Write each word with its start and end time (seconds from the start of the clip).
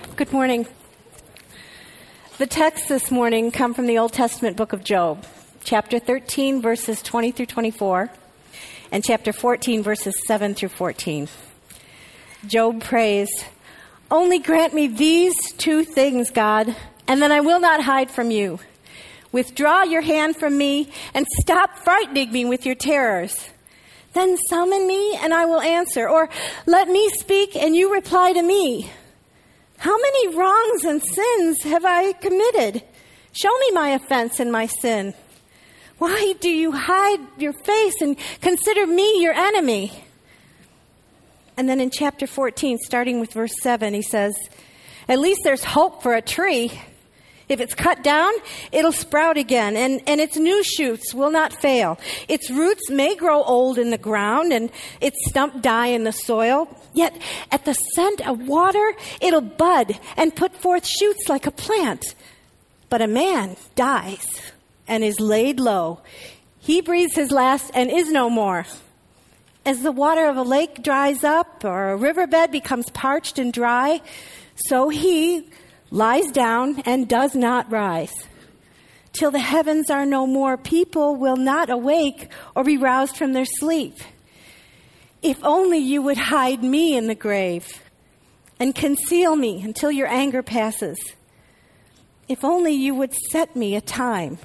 Good 0.00 0.32
morning. 0.32 0.66
The 2.38 2.46
texts 2.46 2.88
this 2.88 3.10
morning 3.10 3.50
come 3.50 3.74
from 3.74 3.86
the 3.86 3.98
Old 3.98 4.12
Testament 4.12 4.56
book 4.56 4.72
of 4.72 4.82
Job, 4.82 5.24
chapter 5.62 5.98
13, 5.98 6.62
verses 6.62 7.02
20 7.02 7.32
through 7.32 7.46
24, 7.46 8.10
and 8.92 9.04
chapter 9.04 9.32
14, 9.32 9.82
verses 9.82 10.14
7 10.26 10.54
through 10.54 10.70
14. 10.70 11.28
Job 12.46 12.82
prays, 12.82 13.28
Only 14.10 14.38
grant 14.38 14.74
me 14.74 14.88
these 14.88 15.34
two 15.58 15.84
things, 15.84 16.30
God, 16.30 16.74
and 17.06 17.20
then 17.20 17.30
I 17.30 17.40
will 17.40 17.60
not 17.60 17.82
hide 17.82 18.10
from 18.10 18.30
you. 18.30 18.58
Withdraw 19.32 19.82
your 19.82 20.02
hand 20.02 20.36
from 20.36 20.56
me 20.56 20.90
and 21.14 21.26
stop 21.40 21.78
frightening 21.78 22.32
me 22.32 22.44
with 22.46 22.66
your 22.66 22.74
terrors. 22.74 23.50
Then 24.12 24.36
summon 24.48 24.86
me 24.86 25.16
and 25.16 25.32
I 25.32 25.44
will 25.44 25.60
answer, 25.60 26.08
or 26.08 26.28
let 26.66 26.88
me 26.88 27.08
speak 27.20 27.54
and 27.54 27.76
you 27.76 27.92
reply 27.92 28.32
to 28.32 28.42
me. 28.42 28.90
How 29.80 29.96
many 29.96 30.36
wrongs 30.36 30.84
and 30.84 31.02
sins 31.02 31.62
have 31.62 31.86
I 31.86 32.12
committed? 32.12 32.82
Show 33.32 33.58
me 33.60 33.70
my 33.70 33.88
offense 33.90 34.38
and 34.38 34.52
my 34.52 34.66
sin. 34.66 35.14
Why 35.96 36.34
do 36.38 36.50
you 36.50 36.72
hide 36.72 37.20
your 37.38 37.54
face 37.54 37.94
and 38.02 38.18
consider 38.42 38.86
me 38.86 39.22
your 39.22 39.32
enemy? 39.32 40.04
And 41.56 41.66
then 41.66 41.80
in 41.80 41.88
chapter 41.90 42.26
14, 42.26 42.76
starting 42.84 43.20
with 43.20 43.32
verse 43.32 43.54
7, 43.62 43.94
he 43.94 44.02
says, 44.02 44.34
At 45.08 45.18
least 45.18 45.40
there's 45.44 45.64
hope 45.64 46.02
for 46.02 46.14
a 46.14 46.20
tree. 46.20 46.78
If 47.50 47.60
it's 47.60 47.74
cut 47.74 48.04
down, 48.04 48.32
it'll 48.70 48.92
sprout 48.92 49.36
again, 49.36 49.76
and, 49.76 50.00
and 50.06 50.20
its 50.20 50.36
new 50.36 50.62
shoots 50.62 51.12
will 51.12 51.32
not 51.32 51.52
fail. 51.52 51.98
Its 52.28 52.48
roots 52.48 52.88
may 52.88 53.16
grow 53.16 53.42
old 53.42 53.76
in 53.76 53.90
the 53.90 53.98
ground, 53.98 54.52
and 54.52 54.70
its 55.00 55.16
stump 55.28 55.60
die 55.60 55.88
in 55.88 56.04
the 56.04 56.12
soil. 56.12 56.68
Yet 56.94 57.20
at 57.50 57.64
the 57.64 57.74
scent 57.74 58.24
of 58.24 58.46
water, 58.46 58.94
it'll 59.20 59.40
bud 59.40 59.98
and 60.16 60.34
put 60.34 60.54
forth 60.54 60.86
shoots 60.86 61.28
like 61.28 61.44
a 61.44 61.50
plant. 61.50 62.14
But 62.88 63.02
a 63.02 63.08
man 63.08 63.56
dies 63.74 64.28
and 64.86 65.02
is 65.02 65.18
laid 65.18 65.58
low. 65.58 66.02
He 66.60 66.80
breathes 66.80 67.16
his 67.16 67.32
last 67.32 67.72
and 67.74 67.90
is 67.90 68.12
no 68.12 68.30
more. 68.30 68.64
As 69.66 69.82
the 69.82 69.92
water 69.92 70.26
of 70.26 70.36
a 70.36 70.42
lake 70.42 70.84
dries 70.84 71.24
up 71.24 71.64
or 71.64 71.90
a 71.90 71.96
riverbed 71.96 72.52
becomes 72.52 72.88
parched 72.90 73.40
and 73.40 73.52
dry, 73.52 74.02
so 74.54 74.88
he 74.88 75.48
lies 75.90 76.30
down 76.30 76.80
and 76.86 77.08
does 77.08 77.34
not 77.34 77.70
rise. 77.70 78.12
Till 79.12 79.30
the 79.30 79.40
heavens 79.40 79.90
are 79.90 80.06
no 80.06 80.26
more, 80.26 80.56
people 80.56 81.16
will 81.16 81.36
not 81.36 81.68
awake 81.68 82.30
or 82.54 82.62
be 82.62 82.76
roused 82.76 83.16
from 83.16 83.32
their 83.32 83.44
sleep. 83.44 83.96
If 85.22 85.42
only 85.44 85.78
you 85.78 86.00
would 86.02 86.16
hide 86.16 86.62
me 86.62 86.96
in 86.96 87.06
the 87.08 87.14
grave 87.14 87.82
and 88.58 88.74
conceal 88.74 89.36
me 89.36 89.62
until 89.62 89.90
your 89.90 90.06
anger 90.06 90.42
passes. 90.42 90.98
If 92.28 92.44
only 92.44 92.72
you 92.72 92.94
would 92.94 93.12
set 93.12 93.56
me 93.56 93.74
a 93.74 93.80
time 93.80 94.38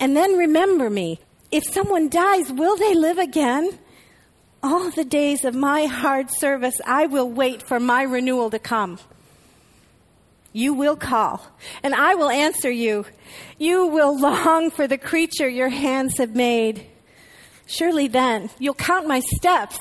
and 0.00 0.16
then 0.16 0.36
remember 0.36 0.88
me. 0.88 1.20
If 1.50 1.64
someone 1.64 2.08
dies, 2.08 2.50
will 2.50 2.76
they 2.76 2.94
live 2.94 3.18
again? 3.18 3.78
All 4.62 4.90
the 4.90 5.04
days 5.04 5.44
of 5.44 5.54
my 5.54 5.84
hard 5.84 6.30
service, 6.30 6.74
I 6.86 7.06
will 7.06 7.30
wait 7.30 7.62
for 7.62 7.78
my 7.78 8.02
renewal 8.02 8.50
to 8.50 8.58
come. 8.58 8.98
You 10.56 10.72
will 10.72 10.94
call, 10.94 11.44
and 11.82 11.96
I 11.96 12.14
will 12.14 12.30
answer 12.30 12.70
you. 12.70 13.06
You 13.58 13.88
will 13.88 14.16
long 14.16 14.70
for 14.70 14.86
the 14.86 14.96
creature 14.96 15.48
your 15.48 15.68
hands 15.68 16.18
have 16.18 16.36
made. 16.36 16.86
Surely 17.66 18.06
then 18.06 18.50
you'll 18.60 18.74
count 18.74 19.08
my 19.08 19.18
steps 19.18 19.80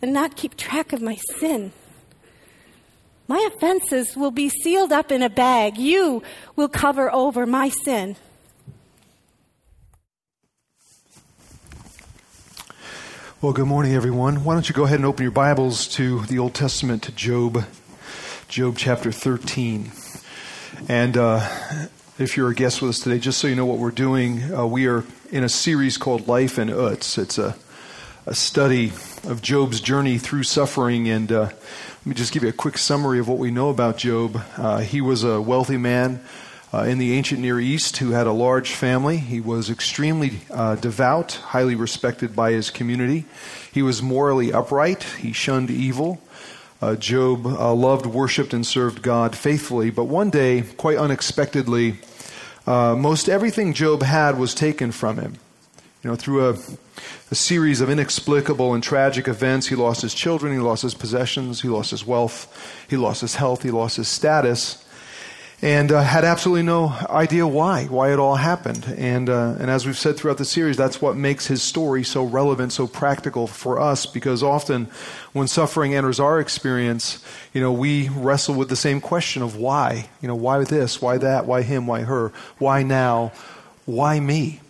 and 0.00 0.12
not 0.12 0.36
keep 0.36 0.56
track 0.56 0.92
of 0.92 1.02
my 1.02 1.16
sin. 1.40 1.72
My 3.26 3.48
offenses 3.52 4.16
will 4.16 4.30
be 4.30 4.48
sealed 4.48 4.92
up 4.92 5.10
in 5.10 5.24
a 5.24 5.28
bag. 5.28 5.76
You 5.76 6.22
will 6.54 6.68
cover 6.68 7.12
over 7.12 7.44
my 7.44 7.68
sin. 7.68 8.14
Well, 13.42 13.52
good 13.52 13.66
morning, 13.66 13.94
everyone. 13.94 14.44
Why 14.44 14.54
don't 14.54 14.68
you 14.68 14.74
go 14.74 14.84
ahead 14.84 15.00
and 15.00 15.06
open 15.06 15.24
your 15.24 15.32
Bibles 15.32 15.88
to 15.88 16.20
the 16.26 16.38
Old 16.38 16.54
Testament 16.54 17.02
to 17.02 17.12
Job 17.12 17.64
Job 18.48 18.78
chapter 18.78 19.12
13. 19.12 19.92
And 20.88 21.18
uh, 21.18 21.46
if 22.18 22.34
you're 22.34 22.48
a 22.48 22.54
guest 22.54 22.80
with 22.80 22.88
us 22.88 22.98
today, 22.98 23.18
just 23.18 23.36
so 23.36 23.46
you 23.46 23.54
know 23.54 23.66
what 23.66 23.76
we're 23.76 23.90
doing, 23.90 24.54
uh, 24.54 24.64
we 24.64 24.86
are 24.86 25.04
in 25.30 25.44
a 25.44 25.50
series 25.50 25.98
called 25.98 26.26
Life 26.28 26.58
in 26.58 26.70
Uz. 26.70 27.18
It's 27.18 27.36
a, 27.36 27.54
a 28.24 28.34
study 28.34 28.86
of 29.24 29.42
Job's 29.42 29.82
journey 29.82 30.16
through 30.16 30.44
suffering. 30.44 31.10
And 31.10 31.30
uh, 31.30 31.40
let 31.42 32.06
me 32.06 32.14
just 32.14 32.32
give 32.32 32.42
you 32.42 32.48
a 32.48 32.54
quick 32.54 32.78
summary 32.78 33.18
of 33.18 33.28
what 33.28 33.36
we 33.36 33.50
know 33.50 33.68
about 33.68 33.98
Job. 33.98 34.42
Uh, 34.56 34.78
he 34.78 35.02
was 35.02 35.24
a 35.24 35.42
wealthy 35.42 35.76
man. 35.76 36.24
Uh, 36.70 36.82
in 36.82 36.98
the 36.98 37.14
ancient 37.14 37.40
Near 37.40 37.58
East, 37.58 37.96
who 37.96 38.10
had 38.10 38.26
a 38.26 38.32
large 38.32 38.72
family. 38.72 39.16
He 39.16 39.40
was 39.40 39.70
extremely 39.70 40.40
uh, 40.50 40.74
devout, 40.74 41.32
highly 41.32 41.74
respected 41.74 42.36
by 42.36 42.52
his 42.52 42.68
community. 42.68 43.24
He 43.72 43.80
was 43.80 44.02
morally 44.02 44.52
upright. 44.52 45.02
He 45.02 45.32
shunned 45.32 45.70
evil. 45.70 46.20
Uh, 46.80 46.94
Job 46.94 47.44
uh, 47.46 47.74
loved, 47.74 48.06
worshiped, 48.06 48.54
and 48.54 48.66
served 48.66 49.02
God 49.02 49.34
faithfully, 49.34 49.90
but 49.90 50.04
one 50.04 50.30
day, 50.30 50.62
quite 50.76 50.96
unexpectedly, 50.96 51.98
uh, 52.66 52.94
most 52.94 53.28
everything 53.28 53.72
Job 53.72 54.02
had 54.02 54.38
was 54.38 54.54
taken 54.54 54.92
from 54.92 55.18
him. 55.18 55.34
You 56.04 56.10
know, 56.10 56.16
through 56.16 56.50
a, 56.50 56.58
a 57.30 57.34
series 57.34 57.80
of 57.80 57.90
inexplicable 57.90 58.74
and 58.74 58.82
tragic 58.82 59.26
events, 59.26 59.66
he 59.66 59.74
lost 59.74 60.02
his 60.02 60.14
children, 60.14 60.52
he 60.52 60.60
lost 60.60 60.82
his 60.82 60.94
possessions, 60.94 61.62
he 61.62 61.68
lost 61.68 61.90
his 61.90 62.06
wealth, 62.06 62.86
he 62.88 62.96
lost 62.96 63.22
his 63.22 63.34
health, 63.34 63.64
he 63.64 63.72
lost 63.72 63.96
his 63.96 64.06
status 64.06 64.84
and 65.60 65.90
uh, 65.90 66.00
had 66.00 66.24
absolutely 66.24 66.62
no 66.62 66.88
idea 67.10 67.44
why, 67.46 67.86
why 67.86 68.12
it 68.12 68.18
all 68.18 68.36
happened. 68.36 68.84
And, 68.96 69.28
uh, 69.28 69.56
and 69.58 69.68
as 69.68 69.86
we've 69.86 69.98
said 69.98 70.16
throughout 70.16 70.38
the 70.38 70.44
series, 70.44 70.76
that's 70.76 71.02
what 71.02 71.16
makes 71.16 71.48
his 71.48 71.62
story 71.62 72.04
so 72.04 72.22
relevant, 72.22 72.72
so 72.72 72.86
practical 72.86 73.48
for 73.48 73.80
us, 73.80 74.06
because 74.06 74.42
often 74.42 74.86
when 75.32 75.48
suffering 75.48 75.94
enters 75.94 76.20
our 76.20 76.38
experience, 76.38 77.24
you 77.52 77.60
know, 77.60 77.72
we 77.72 78.08
wrestle 78.10 78.54
with 78.54 78.68
the 78.68 78.76
same 78.76 79.00
question 79.00 79.42
of 79.42 79.56
why. 79.56 80.08
You 80.22 80.28
know, 80.28 80.36
why 80.36 80.62
this, 80.62 81.02
why 81.02 81.18
that, 81.18 81.46
why 81.46 81.62
him, 81.62 81.88
why 81.88 82.02
her, 82.02 82.32
why 82.58 82.84
now, 82.84 83.32
why 83.84 84.20
me? 84.20 84.60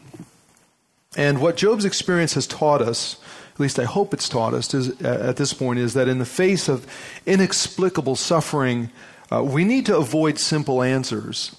And 1.16 1.40
what 1.40 1.56
Job's 1.56 1.84
experience 1.84 2.32
has 2.34 2.46
taught 2.46 2.80
us, 2.80 3.16
at 3.52 3.60
least 3.60 3.78
I 3.78 3.84
hope 3.84 4.14
it's 4.14 4.28
taught 4.28 4.54
us 4.54 4.72
is, 4.72 5.00
at 5.02 5.36
this 5.36 5.52
point, 5.52 5.80
is 5.80 5.94
that 5.94 6.08
in 6.08 6.18
the 6.18 6.24
face 6.24 6.68
of 6.68 6.86
inexplicable 7.26 8.16
suffering, 8.16 8.90
uh, 9.30 9.42
we 9.42 9.64
need 9.64 9.86
to 9.86 9.96
avoid 9.96 10.38
simple 10.38 10.82
answers 10.82 11.54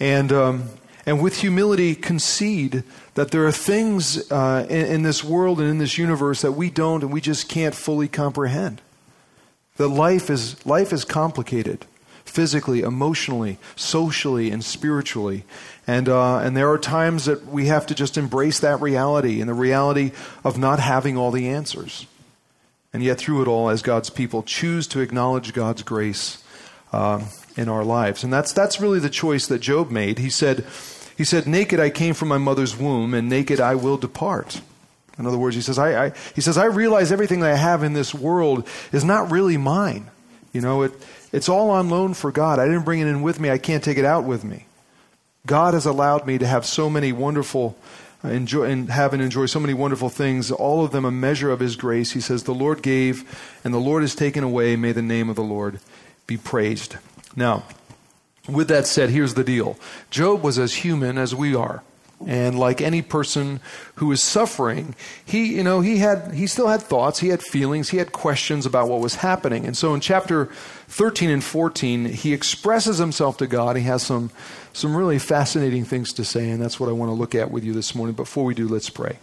and, 0.00 0.32
um, 0.32 0.64
and 1.04 1.22
with 1.22 1.40
humility 1.40 1.94
concede 1.94 2.84
that 3.14 3.30
there 3.30 3.46
are 3.46 3.52
things 3.52 4.30
uh, 4.30 4.66
in, 4.68 4.86
in 4.86 5.02
this 5.02 5.24
world 5.24 5.60
and 5.60 5.68
in 5.68 5.78
this 5.78 5.98
universe 5.98 6.42
that 6.42 6.52
we 6.52 6.70
don't 6.70 7.02
and 7.02 7.12
we 7.12 7.20
just 7.20 7.48
can't 7.48 7.74
fully 7.74 8.08
comprehend. 8.08 8.80
That 9.76 9.88
life 9.88 10.30
is, 10.30 10.64
life 10.66 10.92
is 10.92 11.04
complicated 11.04 11.86
physically, 12.24 12.82
emotionally, 12.82 13.58
socially, 13.74 14.50
and 14.50 14.62
spiritually. 14.62 15.44
And, 15.86 16.08
uh, 16.08 16.38
and 16.38 16.56
there 16.56 16.70
are 16.70 16.78
times 16.78 17.24
that 17.24 17.46
we 17.46 17.66
have 17.66 17.86
to 17.86 17.94
just 17.94 18.18
embrace 18.18 18.60
that 18.60 18.80
reality 18.80 19.40
and 19.40 19.48
the 19.48 19.54
reality 19.54 20.12
of 20.44 20.58
not 20.58 20.78
having 20.78 21.16
all 21.16 21.30
the 21.30 21.48
answers. 21.48 22.06
And 22.92 23.02
yet, 23.02 23.18
through 23.18 23.42
it 23.42 23.48
all, 23.48 23.68
as 23.68 23.82
God's 23.82 24.10
people, 24.10 24.42
choose 24.42 24.86
to 24.88 25.00
acknowledge 25.00 25.52
God's 25.52 25.82
grace 25.82 26.42
um, 26.92 27.26
in 27.56 27.68
our 27.68 27.84
lives. 27.84 28.24
And 28.24 28.32
that's, 28.32 28.52
that's 28.52 28.80
really 28.80 29.00
the 29.00 29.10
choice 29.10 29.46
that 29.48 29.58
Job 29.58 29.90
made. 29.90 30.18
He 30.18 30.30
said, 30.30 30.64
he 31.16 31.24
said, 31.24 31.46
Naked 31.46 31.80
I 31.80 31.90
came 31.90 32.14
from 32.14 32.28
my 32.28 32.38
mother's 32.38 32.76
womb, 32.76 33.14
and 33.14 33.28
naked 33.28 33.60
I 33.60 33.74
will 33.74 33.96
depart. 33.96 34.60
In 35.18 35.26
other 35.26 35.38
words, 35.38 35.56
he 35.56 35.62
says, 35.62 35.78
I, 35.78 36.06
I, 36.06 36.12
he 36.34 36.40
says, 36.40 36.56
I 36.56 36.66
realize 36.66 37.10
everything 37.10 37.40
that 37.40 37.50
I 37.50 37.56
have 37.56 37.82
in 37.82 37.92
this 37.92 38.14
world 38.14 38.66
is 38.92 39.04
not 39.04 39.32
really 39.32 39.56
mine. 39.56 40.10
You 40.52 40.60
know, 40.60 40.82
it, 40.82 40.92
it's 41.32 41.48
all 41.48 41.70
on 41.70 41.90
loan 41.90 42.14
for 42.14 42.30
God. 42.30 42.60
I 42.60 42.66
didn't 42.66 42.84
bring 42.84 43.00
it 43.00 43.08
in 43.08 43.22
with 43.22 43.40
me. 43.40 43.50
I 43.50 43.58
can't 43.58 43.82
take 43.82 43.98
it 43.98 44.04
out 44.04 44.24
with 44.24 44.44
me. 44.44 44.66
God 45.44 45.74
has 45.74 45.86
allowed 45.86 46.26
me 46.26 46.38
to 46.38 46.46
have 46.46 46.64
so 46.64 46.88
many 46.88 47.10
wonderful 47.10 47.76
uh, 48.24 48.28
enjoy 48.28 48.64
and 48.64 48.88
have 48.90 49.12
and 49.12 49.22
enjoy 49.22 49.46
so 49.46 49.60
many 49.60 49.74
wonderful 49.74 50.08
things, 50.08 50.50
all 50.50 50.84
of 50.84 50.90
them 50.90 51.04
a 51.04 51.10
measure 51.10 51.50
of 51.50 51.60
his 51.60 51.76
grace. 51.76 52.12
He 52.12 52.20
says, 52.20 52.42
The 52.42 52.54
Lord 52.54 52.82
gave 52.82 53.24
and 53.64 53.72
the 53.72 53.78
Lord 53.78 54.02
has 54.02 54.14
taken 54.14 54.42
away. 54.42 54.74
May 54.76 54.92
the 54.92 55.02
name 55.02 55.28
of 55.28 55.36
the 55.36 55.42
Lord 55.42 55.80
be 56.28 56.36
praised. 56.36 56.96
Now, 57.34 57.64
with 58.48 58.68
that 58.68 58.86
said, 58.86 59.10
here's 59.10 59.34
the 59.34 59.42
deal 59.42 59.76
Job 60.10 60.44
was 60.44 60.60
as 60.60 60.76
human 60.76 61.18
as 61.18 61.34
we 61.34 61.56
are. 61.56 61.82
And 62.26 62.58
like 62.58 62.80
any 62.80 63.00
person 63.00 63.60
who 63.94 64.10
is 64.10 64.20
suffering, 64.20 64.96
he, 65.24 65.54
you 65.54 65.62
know, 65.62 65.80
he 65.80 65.98
had, 65.98 66.34
he 66.34 66.48
still 66.48 66.66
had 66.66 66.82
thoughts, 66.82 67.20
he 67.20 67.28
had 67.28 67.40
feelings, 67.40 67.90
he 67.90 67.98
had 67.98 68.10
questions 68.10 68.66
about 68.66 68.88
what 68.88 69.00
was 69.00 69.14
happening. 69.14 69.64
And 69.64 69.76
so 69.76 69.94
in 69.94 70.00
chapter 70.00 70.46
13 70.88 71.30
and 71.30 71.44
14, 71.44 72.06
he 72.06 72.32
expresses 72.32 72.98
himself 72.98 73.36
to 73.36 73.46
God. 73.46 73.76
He 73.76 73.84
has 73.84 74.02
some, 74.02 74.32
some 74.72 74.96
really 74.96 75.20
fascinating 75.20 75.84
things 75.84 76.12
to 76.14 76.24
say, 76.24 76.50
and 76.50 76.60
that's 76.60 76.80
what 76.80 76.88
I 76.88 76.92
want 76.92 77.10
to 77.10 77.14
look 77.14 77.36
at 77.36 77.52
with 77.52 77.62
you 77.62 77.72
this 77.72 77.94
morning. 77.94 78.16
Before 78.16 78.44
we 78.44 78.54
do, 78.54 78.66
let's 78.66 78.90
pray. 78.90 79.18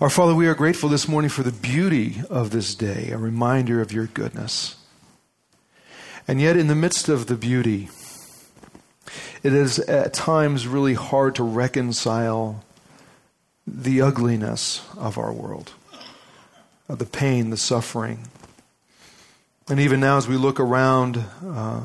Our 0.00 0.08
Father, 0.08 0.34
we 0.34 0.46
are 0.46 0.54
grateful 0.54 0.88
this 0.88 1.06
morning 1.06 1.28
for 1.28 1.42
the 1.42 1.52
beauty 1.52 2.22
of 2.30 2.52
this 2.52 2.74
day, 2.74 3.10
a 3.10 3.18
reminder 3.18 3.82
of 3.82 3.92
your 3.92 4.06
goodness. 4.06 4.76
And 6.26 6.40
yet, 6.40 6.56
in 6.56 6.68
the 6.68 6.74
midst 6.74 7.10
of 7.10 7.26
the 7.26 7.34
beauty, 7.34 7.90
it 9.42 9.52
is 9.52 9.78
at 9.78 10.14
times 10.14 10.66
really 10.66 10.94
hard 10.94 11.34
to 11.34 11.42
reconcile 11.42 12.64
the 13.66 14.00
ugliness 14.00 14.80
of 14.96 15.18
our 15.18 15.34
world, 15.34 15.74
of 16.88 16.98
the 16.98 17.04
pain, 17.04 17.50
the 17.50 17.58
suffering. 17.58 18.20
And 19.68 19.78
even 19.78 20.00
now, 20.00 20.16
as 20.16 20.26
we 20.26 20.38
look 20.38 20.58
around, 20.58 21.22
uh, 21.44 21.82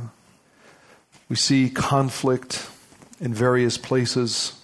we 1.27 1.35
see 1.35 1.69
conflict 1.69 2.65
in 3.19 3.33
various 3.33 3.77
places. 3.77 4.57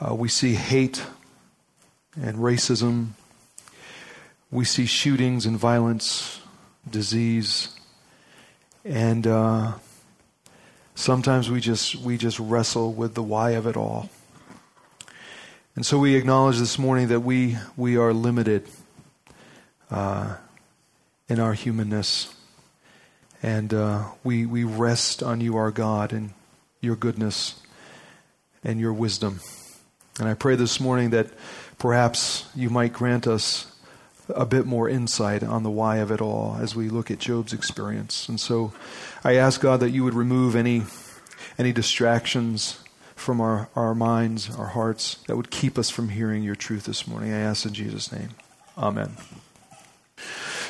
Uh, 0.00 0.12
we 0.12 0.28
see 0.28 0.54
hate 0.54 1.04
and 2.20 2.36
racism. 2.36 3.08
We 4.50 4.64
see 4.64 4.86
shootings 4.86 5.46
and 5.46 5.58
violence, 5.58 6.40
disease, 6.88 7.70
and 8.84 9.26
uh, 9.26 9.72
sometimes 10.94 11.50
we 11.50 11.60
just 11.60 11.96
we 11.96 12.18
just 12.18 12.38
wrestle 12.38 12.92
with 12.92 13.14
the 13.14 13.22
why 13.22 13.50
of 13.50 13.66
it 13.66 13.76
all. 13.76 14.10
And 15.74 15.86
so 15.86 15.98
we 15.98 16.16
acknowledge 16.16 16.58
this 16.58 16.78
morning 16.78 17.08
that 17.08 17.20
we 17.20 17.56
we 17.76 17.96
are 17.96 18.12
limited 18.12 18.68
uh, 19.90 20.36
in 21.28 21.40
our 21.40 21.54
humanness, 21.54 22.34
and 23.42 23.72
uh, 23.72 24.04
we 24.22 24.44
we 24.44 24.64
rest 24.64 25.22
on 25.22 25.40
you, 25.40 25.56
our 25.56 25.70
God, 25.70 26.12
and 26.12 26.34
your 26.80 26.96
goodness 26.96 27.54
and 28.62 28.78
your 28.78 28.92
wisdom. 28.92 29.40
And 30.18 30.28
I 30.28 30.34
pray 30.34 30.56
this 30.56 30.78
morning 30.78 31.10
that 31.10 31.28
perhaps 31.82 32.48
you 32.54 32.70
might 32.70 32.92
grant 32.92 33.26
us 33.26 33.66
a 34.28 34.46
bit 34.46 34.64
more 34.64 34.88
insight 34.88 35.42
on 35.42 35.64
the 35.64 35.70
why 35.70 35.96
of 35.96 36.12
it 36.12 36.20
all 36.20 36.56
as 36.60 36.76
we 36.76 36.88
look 36.88 37.10
at 37.10 37.18
Job's 37.18 37.52
experience. 37.52 38.28
And 38.28 38.38
so 38.38 38.72
I 39.24 39.34
ask 39.34 39.60
God 39.60 39.80
that 39.80 39.90
you 39.90 40.04
would 40.04 40.14
remove 40.14 40.54
any 40.54 40.84
any 41.58 41.72
distractions 41.72 42.78
from 43.16 43.40
our, 43.40 43.68
our 43.74 43.96
minds, 43.96 44.48
our 44.56 44.68
hearts, 44.68 45.16
that 45.26 45.36
would 45.36 45.50
keep 45.50 45.76
us 45.76 45.90
from 45.90 46.10
hearing 46.10 46.44
your 46.44 46.54
truth 46.54 46.84
this 46.84 47.08
morning. 47.08 47.32
I 47.32 47.40
ask 47.40 47.66
in 47.66 47.74
Jesus' 47.74 48.12
name. 48.12 48.30
Amen. 48.78 49.16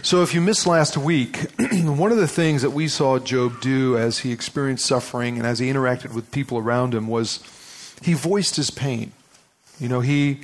So, 0.00 0.22
if 0.22 0.32
you 0.32 0.40
missed 0.40 0.66
last 0.66 0.96
week, 0.96 1.36
one 1.84 2.10
of 2.10 2.18
the 2.18 2.26
things 2.26 2.62
that 2.62 2.70
we 2.70 2.88
saw 2.88 3.18
Job 3.18 3.60
do 3.60 3.98
as 3.98 4.20
he 4.20 4.32
experienced 4.32 4.86
suffering 4.86 5.36
and 5.36 5.46
as 5.46 5.58
he 5.58 5.70
interacted 5.70 6.14
with 6.14 6.32
people 6.32 6.56
around 6.56 6.94
him 6.94 7.06
was 7.06 7.38
he 8.00 8.14
voiced 8.14 8.56
his 8.56 8.70
pain. 8.70 9.12
You 9.78 9.88
know, 9.88 10.00
he, 10.00 10.40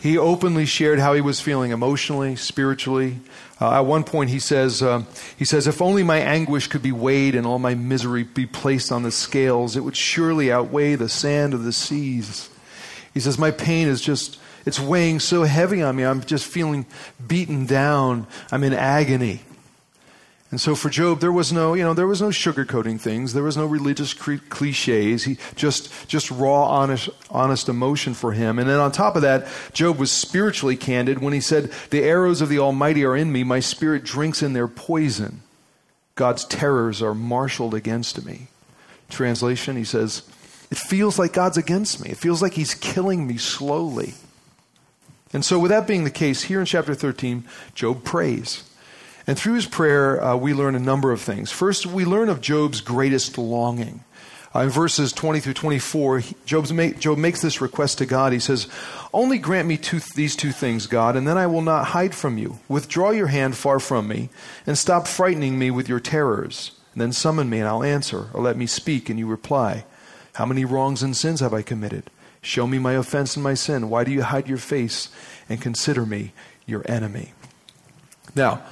he 0.00 0.16
openly 0.16 0.64
shared 0.64 1.00
how 1.00 1.14
he 1.14 1.20
was 1.20 1.40
feeling 1.40 1.72
emotionally, 1.72 2.36
spiritually. 2.36 3.18
Uh, 3.60 3.78
at 3.78 3.86
one 3.86 4.04
point, 4.04 4.30
he 4.30 4.38
says, 4.38 4.82
uh, 4.82 5.02
he 5.36 5.44
says, 5.44 5.66
If 5.66 5.82
only 5.82 6.04
my 6.04 6.18
anguish 6.18 6.68
could 6.68 6.82
be 6.82 6.92
weighed 6.92 7.34
and 7.34 7.46
all 7.46 7.58
my 7.58 7.74
misery 7.74 8.22
be 8.22 8.46
placed 8.46 8.92
on 8.92 9.02
the 9.02 9.10
scales, 9.10 9.76
it 9.76 9.80
would 9.80 9.96
surely 9.96 10.52
outweigh 10.52 10.94
the 10.94 11.08
sand 11.08 11.52
of 11.52 11.64
the 11.64 11.72
seas. 11.72 12.48
He 13.12 13.18
says, 13.18 13.38
My 13.38 13.50
pain 13.50 13.88
is 13.88 14.00
just 14.00 14.38
it's 14.64 14.78
weighing 14.78 15.18
so 15.18 15.44
heavy 15.44 15.82
on 15.82 15.96
me. 15.96 16.04
I'm 16.04 16.20
just 16.22 16.46
feeling 16.46 16.86
beaten 17.26 17.66
down. 17.66 18.26
I'm 18.52 18.62
in 18.62 18.74
agony. 18.74 19.40
And 20.50 20.58
so 20.58 20.74
for 20.74 20.88
Job, 20.88 21.20
there 21.20 21.30
was 21.30 21.52
no, 21.52 21.74
you 21.74 21.84
know, 21.84 21.92
there 21.92 22.06
was 22.06 22.22
no 22.22 22.28
sugarcoating 22.28 22.98
things. 22.98 23.34
There 23.34 23.42
was 23.42 23.58
no 23.58 23.66
religious 23.66 24.14
cliches. 24.14 25.24
He 25.24 25.36
just, 25.56 26.08
just 26.08 26.30
raw, 26.30 26.64
honest, 26.64 27.10
honest 27.30 27.68
emotion 27.68 28.14
for 28.14 28.32
him. 28.32 28.58
And 28.58 28.66
then 28.66 28.80
on 28.80 28.90
top 28.90 29.14
of 29.14 29.22
that, 29.22 29.46
Job 29.74 29.98
was 29.98 30.10
spiritually 30.10 30.74
candid 30.74 31.20
when 31.20 31.34
he 31.34 31.40
said, 31.40 31.70
"The 31.90 32.02
arrows 32.02 32.40
of 32.40 32.48
the 32.48 32.60
Almighty 32.60 33.04
are 33.04 33.14
in 33.14 33.30
me. 33.30 33.44
My 33.44 33.60
spirit 33.60 34.04
drinks 34.04 34.42
in 34.42 34.54
their 34.54 34.68
poison. 34.68 35.42
God's 36.14 36.46
terrors 36.46 37.02
are 37.02 37.14
marshaled 37.14 37.74
against 37.74 38.24
me." 38.24 38.48
Translation: 39.10 39.76
He 39.76 39.84
says, 39.84 40.22
"It 40.70 40.78
feels 40.78 41.18
like 41.18 41.34
God's 41.34 41.58
against 41.58 42.02
me. 42.02 42.08
It 42.08 42.18
feels 42.18 42.40
like 42.40 42.54
He's 42.54 42.74
killing 42.74 43.26
me 43.26 43.36
slowly." 43.36 44.14
And 45.34 45.44
so, 45.44 45.58
with 45.58 45.70
that 45.70 45.86
being 45.86 46.04
the 46.04 46.10
case, 46.10 46.44
here 46.44 46.58
in 46.58 46.64
chapter 46.64 46.94
13, 46.94 47.44
Job 47.74 48.02
prays. 48.02 48.62
And 49.28 49.38
through 49.38 49.54
his 49.56 49.66
prayer, 49.66 50.24
uh, 50.24 50.36
we 50.36 50.54
learn 50.54 50.74
a 50.74 50.80
number 50.80 51.12
of 51.12 51.20
things. 51.20 51.52
First, 51.52 51.84
we 51.84 52.06
learn 52.06 52.30
of 52.30 52.40
Job's 52.40 52.80
greatest 52.80 53.36
longing. 53.36 54.02
Uh, 54.54 54.60
in 54.60 54.70
verses 54.70 55.12
20 55.12 55.40
through 55.40 55.52
24, 55.52 56.22
Job's 56.46 56.72
Job 56.98 57.18
makes 57.18 57.42
this 57.42 57.60
request 57.60 57.98
to 57.98 58.06
God. 58.06 58.32
He 58.32 58.38
says, 58.38 58.68
Only 59.12 59.36
grant 59.36 59.68
me 59.68 59.76
two, 59.76 60.00
these 60.14 60.34
two 60.34 60.50
things, 60.50 60.86
God, 60.86 61.14
and 61.14 61.28
then 61.28 61.36
I 61.36 61.46
will 61.46 61.60
not 61.60 61.88
hide 61.88 62.14
from 62.14 62.38
you. 62.38 62.58
Withdraw 62.68 63.10
your 63.10 63.26
hand 63.26 63.54
far 63.54 63.78
from 63.78 64.08
me, 64.08 64.30
and 64.66 64.78
stop 64.78 65.06
frightening 65.06 65.58
me 65.58 65.70
with 65.70 65.90
your 65.90 66.00
terrors. 66.00 66.70
And 66.94 67.02
then 67.02 67.12
summon 67.12 67.50
me, 67.50 67.58
and 67.58 67.68
I'll 67.68 67.84
answer, 67.84 68.28
or 68.32 68.40
let 68.40 68.56
me 68.56 68.66
speak, 68.66 69.10
and 69.10 69.18
you 69.18 69.26
reply. 69.26 69.84
How 70.36 70.46
many 70.46 70.64
wrongs 70.64 71.02
and 71.02 71.14
sins 71.14 71.40
have 71.40 71.52
I 71.52 71.60
committed? 71.60 72.10
Show 72.40 72.66
me 72.66 72.78
my 72.78 72.94
offense 72.94 73.36
and 73.36 73.44
my 73.44 73.52
sin. 73.52 73.90
Why 73.90 74.04
do 74.04 74.10
you 74.10 74.22
hide 74.22 74.48
your 74.48 74.56
face 74.56 75.10
and 75.50 75.60
consider 75.60 76.06
me 76.06 76.32
your 76.64 76.82
enemy? 76.90 77.32
Now, 78.34 78.62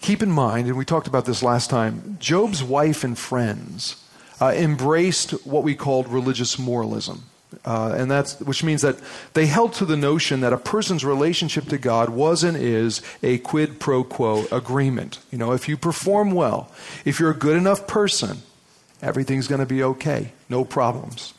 keep 0.00 0.22
in 0.22 0.30
mind, 0.30 0.66
and 0.68 0.76
we 0.76 0.84
talked 0.84 1.06
about 1.06 1.24
this 1.24 1.42
last 1.42 1.70
time, 1.70 2.16
Job's 2.20 2.62
wife 2.62 3.04
and 3.04 3.18
friends 3.18 4.02
uh, 4.40 4.52
embraced 4.54 5.32
what 5.46 5.62
we 5.62 5.74
called 5.74 6.08
religious 6.08 6.58
moralism. 6.58 7.24
Uh, 7.64 7.94
and 7.96 8.08
that's 8.08 8.38
which 8.40 8.62
means 8.62 8.80
that 8.82 8.96
they 9.34 9.46
held 9.46 9.72
to 9.72 9.84
the 9.84 9.96
notion 9.96 10.40
that 10.40 10.52
a 10.52 10.56
person's 10.56 11.04
relationship 11.04 11.66
to 11.66 11.78
God 11.78 12.08
was 12.08 12.44
and 12.44 12.56
is 12.56 13.02
a 13.24 13.38
quid 13.38 13.80
pro 13.80 14.04
quo 14.04 14.46
agreement. 14.52 15.18
You 15.32 15.38
know, 15.38 15.52
if 15.52 15.68
you 15.68 15.76
perform 15.76 16.30
well, 16.30 16.70
if 17.04 17.18
you're 17.18 17.32
a 17.32 17.36
good 17.36 17.56
enough 17.56 17.88
person, 17.88 18.42
everything's 19.02 19.48
going 19.48 19.58
to 19.58 19.66
be 19.66 19.82
okay, 19.82 20.32
no 20.48 20.64
problems. 20.64 21.34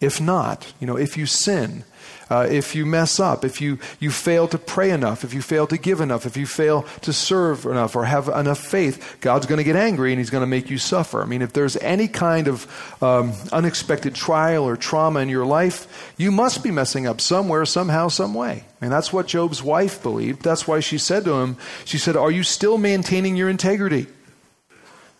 If 0.00 0.20
not, 0.20 0.72
you 0.78 0.86
know, 0.86 0.96
if 0.96 1.16
you 1.16 1.26
sin, 1.26 1.84
uh, 2.28 2.46
if 2.50 2.74
you 2.74 2.84
mess 2.84 3.20
up, 3.20 3.44
if 3.44 3.60
you, 3.60 3.78
you 4.00 4.10
fail 4.10 4.48
to 4.48 4.58
pray 4.58 4.90
enough, 4.90 5.22
if 5.22 5.32
you 5.32 5.40
fail 5.40 5.66
to 5.68 5.78
give 5.78 6.00
enough, 6.00 6.26
if 6.26 6.36
you 6.36 6.44
fail 6.44 6.82
to 7.02 7.12
serve 7.12 7.64
enough 7.64 7.94
or 7.94 8.04
have 8.04 8.28
enough 8.28 8.58
faith, 8.58 9.18
God's 9.20 9.46
going 9.46 9.58
to 9.58 9.64
get 9.64 9.76
angry 9.76 10.12
and 10.12 10.18
He's 10.18 10.30
going 10.30 10.42
to 10.42 10.46
make 10.46 10.68
you 10.68 10.76
suffer. 10.76 11.22
I 11.22 11.26
mean, 11.26 11.40
if 11.40 11.52
there's 11.52 11.76
any 11.76 12.08
kind 12.08 12.48
of 12.48 12.66
um, 13.00 13.32
unexpected 13.52 14.14
trial 14.14 14.64
or 14.64 14.76
trauma 14.76 15.20
in 15.20 15.28
your 15.28 15.46
life, 15.46 16.12
you 16.18 16.32
must 16.32 16.64
be 16.64 16.72
messing 16.72 17.06
up 17.06 17.20
somewhere, 17.20 17.64
somehow, 17.64 18.08
some 18.08 18.34
way. 18.34 18.64
And 18.80 18.90
that's 18.90 19.12
what 19.12 19.28
Job's 19.28 19.62
wife 19.62 20.02
believed. 20.02 20.42
That's 20.42 20.66
why 20.66 20.80
she 20.80 20.98
said 20.98 21.24
to 21.24 21.34
him, 21.34 21.56
She 21.84 21.96
said, 21.96 22.16
Are 22.16 22.30
you 22.30 22.42
still 22.42 22.76
maintaining 22.76 23.36
your 23.36 23.48
integrity? 23.48 24.08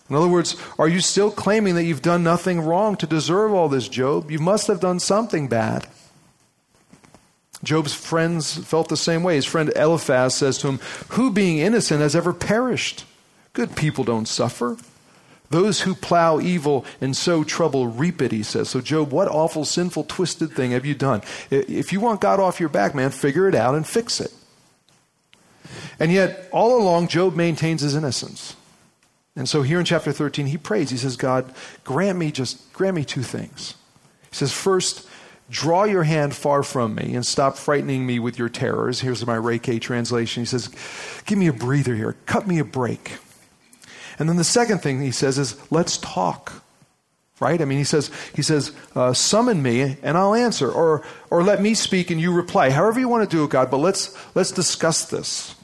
In 0.08 0.14
other 0.14 0.28
words, 0.28 0.56
are 0.78 0.88
you 0.88 1.00
still 1.00 1.30
claiming 1.30 1.74
that 1.74 1.84
you've 1.84 2.02
done 2.02 2.22
nothing 2.22 2.60
wrong 2.60 2.96
to 2.96 3.06
deserve 3.06 3.52
all 3.52 3.68
this, 3.68 3.88
Job? 3.88 4.30
You 4.30 4.38
must 4.38 4.68
have 4.68 4.80
done 4.80 5.00
something 5.00 5.48
bad. 5.48 5.86
Job's 7.64 7.94
friends 7.94 8.56
felt 8.58 8.88
the 8.88 8.96
same 8.96 9.22
way. 9.22 9.34
His 9.34 9.46
friend 9.46 9.72
Eliphaz 9.74 10.34
says 10.34 10.58
to 10.58 10.68
him, 10.68 10.78
Who 11.10 11.32
being 11.32 11.58
innocent 11.58 12.00
has 12.00 12.14
ever 12.14 12.32
perished? 12.32 13.04
Good 13.54 13.74
people 13.74 14.04
don't 14.04 14.28
suffer. 14.28 14.76
Those 15.50 15.80
who 15.80 15.94
plow 15.94 16.40
evil 16.40 16.84
and 17.00 17.16
sow 17.16 17.44
trouble 17.44 17.86
reap 17.86 18.20
it, 18.20 18.32
he 18.32 18.42
says. 18.42 18.68
So, 18.68 18.80
Job, 18.80 19.12
what 19.12 19.28
awful, 19.28 19.64
sinful, 19.64 20.04
twisted 20.04 20.52
thing 20.52 20.72
have 20.72 20.84
you 20.84 20.94
done? 20.94 21.22
If 21.50 21.92
you 21.92 22.00
want 22.00 22.20
God 22.20 22.40
off 22.40 22.60
your 22.60 22.68
back, 22.68 22.94
man, 22.94 23.10
figure 23.10 23.48
it 23.48 23.54
out 23.54 23.74
and 23.74 23.86
fix 23.86 24.20
it. 24.20 24.32
And 25.98 26.12
yet, 26.12 26.48
all 26.52 26.80
along, 26.80 27.08
Job 27.08 27.36
maintains 27.36 27.80
his 27.80 27.94
innocence. 27.94 28.56
And 29.36 29.46
so 29.46 29.60
here 29.60 29.78
in 29.78 29.84
chapter 29.84 30.12
13, 30.12 30.46
he 30.46 30.56
prays. 30.56 30.90
He 30.90 30.96
says, 30.96 31.16
God, 31.16 31.54
grant 31.84 32.18
me 32.18 32.32
just, 32.32 32.72
grant 32.72 32.96
me 32.96 33.04
two 33.04 33.22
things. 33.22 33.74
He 34.30 34.34
says, 34.34 34.50
first, 34.50 35.06
draw 35.50 35.84
your 35.84 36.04
hand 36.04 36.34
far 36.34 36.62
from 36.62 36.94
me 36.94 37.14
and 37.14 37.24
stop 37.24 37.58
frightening 37.58 38.06
me 38.06 38.18
with 38.18 38.38
your 38.38 38.48
terrors. 38.48 39.00
Here's 39.00 39.24
my 39.26 39.58
K 39.58 39.78
translation. 39.78 40.42
He 40.42 40.46
says, 40.46 40.70
give 41.26 41.38
me 41.38 41.46
a 41.48 41.52
breather 41.52 41.94
here. 41.94 42.16
Cut 42.24 42.46
me 42.46 42.58
a 42.58 42.64
break. 42.64 43.12
And 44.18 44.26
then 44.26 44.36
the 44.36 44.44
second 44.44 44.78
thing 44.78 45.02
he 45.02 45.10
says 45.10 45.38
is, 45.38 45.60
let's 45.70 45.98
talk. 45.98 46.64
Right? 47.38 47.60
I 47.60 47.66
mean, 47.66 47.76
he 47.76 47.84
says, 47.84 48.10
he 48.34 48.40
says, 48.40 48.72
uh, 48.94 49.12
summon 49.12 49.62
me 49.62 49.98
and 50.02 50.16
I'll 50.16 50.34
answer, 50.34 50.72
or, 50.72 51.04
or 51.30 51.42
let 51.42 51.60
me 51.60 51.74
speak 51.74 52.10
and 52.10 52.18
you 52.18 52.32
reply. 52.32 52.70
However 52.70 52.98
you 52.98 53.10
want 53.10 53.28
to 53.28 53.36
do 53.36 53.44
it, 53.44 53.50
God, 53.50 53.70
but 53.70 53.76
let's, 53.76 54.16
let's 54.34 54.50
discuss 54.50 55.04
this. 55.10 55.54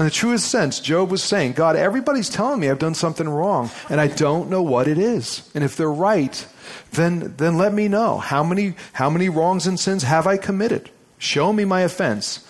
In 0.00 0.06
the 0.06 0.10
truest 0.10 0.50
sense, 0.50 0.80
Job 0.80 1.10
was 1.10 1.22
saying, 1.22 1.52
God, 1.52 1.76
everybody's 1.76 2.30
telling 2.30 2.58
me 2.58 2.70
I've 2.70 2.78
done 2.78 2.94
something 2.94 3.28
wrong, 3.28 3.70
and 3.90 4.00
I 4.00 4.06
don't 4.06 4.48
know 4.48 4.62
what 4.62 4.88
it 4.88 4.96
is. 4.96 5.46
And 5.54 5.62
if 5.62 5.76
they're 5.76 5.92
right, 5.92 6.46
then, 6.92 7.34
then 7.36 7.58
let 7.58 7.74
me 7.74 7.86
know. 7.86 8.16
How 8.16 8.42
many, 8.42 8.76
how 8.94 9.10
many 9.10 9.28
wrongs 9.28 9.66
and 9.66 9.78
sins 9.78 10.02
have 10.04 10.26
I 10.26 10.38
committed? 10.38 10.88
Show 11.18 11.52
me 11.52 11.66
my 11.66 11.82
offense 11.82 12.46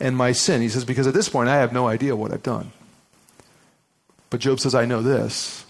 and 0.00 0.14
my 0.14 0.32
sin. 0.32 0.60
He 0.60 0.68
says, 0.68 0.84
because 0.84 1.06
at 1.06 1.14
this 1.14 1.30
point, 1.30 1.48
I 1.48 1.56
have 1.56 1.72
no 1.72 1.88
idea 1.88 2.14
what 2.14 2.30
I've 2.30 2.42
done. 2.42 2.72
But 4.28 4.40
Job 4.40 4.60
says, 4.60 4.74
I 4.74 4.84
know 4.84 5.00
this. 5.00 5.64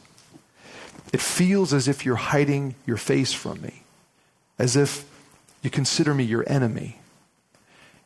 It 1.12 1.21
feels 1.21 1.73
as 1.73 1.87
if 1.87 2.05
you're 2.05 2.17
hiding 2.17 2.75
your 2.85 2.97
face 2.97 3.33
from 3.33 3.62
me, 3.62 3.85
as 4.59 4.75
if 4.75 5.09
you 5.62 5.71
consider 5.71 6.14
me 6.14 6.25
your 6.25 6.43
enemy. 6.49 6.99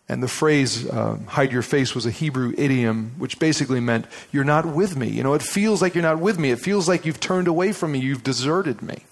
And 0.08 0.22
the 0.22 0.28
phrase, 0.28 0.88
uh, 0.88 1.18
hide 1.26 1.50
your 1.50 1.62
face, 1.62 1.94
was 1.94 2.06
a 2.06 2.12
Hebrew 2.12 2.54
idiom, 2.56 3.12
which 3.18 3.40
basically 3.40 3.80
meant, 3.80 4.06
you're 4.30 4.44
not 4.44 4.64
with 4.64 4.96
me. 4.96 5.08
You 5.08 5.24
know, 5.24 5.34
it 5.34 5.42
feels 5.42 5.82
like 5.82 5.94
you're 5.94 6.02
not 6.02 6.20
with 6.20 6.38
me. 6.38 6.50
It 6.52 6.60
feels 6.60 6.88
like 6.88 7.04
you've 7.04 7.18
turned 7.18 7.48
away 7.48 7.72
from 7.72 7.92
me. 7.92 7.98
You've 7.98 8.22
deserted 8.22 8.82
me. 8.82 9.04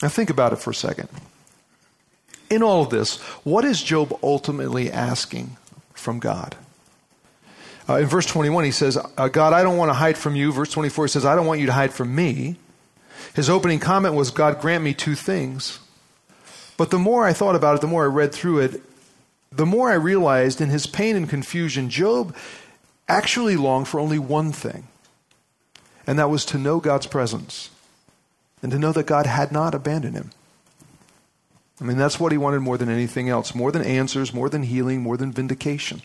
Now, 0.00 0.08
think 0.08 0.30
about 0.30 0.52
it 0.52 0.56
for 0.56 0.70
a 0.70 0.74
second. 0.74 1.08
In 2.48 2.62
all 2.62 2.82
of 2.82 2.90
this, 2.90 3.18
what 3.42 3.64
is 3.64 3.82
Job 3.82 4.16
ultimately 4.22 4.90
asking 4.90 5.56
from 5.94 6.20
God? 6.20 6.54
Uh, 7.88 7.96
in 7.96 8.06
verse 8.06 8.26
21, 8.26 8.64
he 8.64 8.70
says, 8.70 8.96
uh, 9.16 9.28
God, 9.28 9.52
I 9.52 9.62
don't 9.64 9.76
want 9.76 9.88
to 9.88 9.94
hide 9.94 10.16
from 10.16 10.36
you. 10.36 10.52
Verse 10.52 10.70
24, 10.70 11.06
he 11.06 11.08
says, 11.08 11.24
I 11.24 11.34
don't 11.34 11.46
want 11.46 11.58
you 11.58 11.66
to 11.66 11.72
hide 11.72 11.92
from 11.92 12.14
me. 12.14 12.56
His 13.34 13.50
opening 13.50 13.80
comment 13.80 14.14
was, 14.14 14.30
God, 14.30 14.60
grant 14.60 14.84
me 14.84 14.94
two 14.94 15.14
things. 15.14 15.80
But 16.76 16.90
the 16.90 16.98
more 16.98 17.24
I 17.24 17.32
thought 17.32 17.56
about 17.56 17.74
it, 17.74 17.80
the 17.80 17.86
more 17.88 18.04
I 18.04 18.06
read 18.06 18.32
through 18.32 18.60
it, 18.60 18.82
the 19.50 19.66
more 19.66 19.90
I 19.90 19.94
realized 19.94 20.60
in 20.60 20.68
his 20.68 20.86
pain 20.86 21.16
and 21.16 21.28
confusion, 21.28 21.90
Job 21.90 22.34
actually 23.08 23.56
longed 23.56 23.88
for 23.88 23.98
only 23.98 24.18
one 24.18 24.52
thing, 24.52 24.88
and 26.06 26.18
that 26.18 26.30
was 26.30 26.44
to 26.46 26.58
know 26.58 26.80
God's 26.80 27.06
presence 27.06 27.70
and 28.62 28.72
to 28.72 28.78
know 28.78 28.92
that 28.92 29.06
God 29.06 29.26
had 29.26 29.52
not 29.52 29.74
abandoned 29.74 30.14
him. 30.14 30.30
I 31.80 31.84
mean, 31.84 31.96
that's 31.96 32.18
what 32.18 32.32
he 32.32 32.38
wanted 32.38 32.60
more 32.60 32.76
than 32.76 32.88
anything 32.88 33.28
else 33.28 33.54
more 33.54 33.70
than 33.70 33.82
answers, 33.82 34.34
more 34.34 34.48
than 34.48 34.64
healing, 34.64 35.00
more 35.00 35.16
than 35.16 35.32
vindication. 35.32 36.02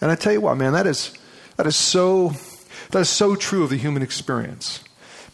And 0.00 0.10
I 0.10 0.16
tell 0.16 0.32
you 0.32 0.40
what, 0.40 0.56
man, 0.56 0.72
that 0.72 0.86
is, 0.86 1.14
that 1.56 1.66
is, 1.66 1.76
so, 1.76 2.32
that 2.90 3.00
is 3.00 3.08
so 3.08 3.36
true 3.36 3.62
of 3.62 3.70
the 3.70 3.76
human 3.76 4.02
experience. 4.02 4.82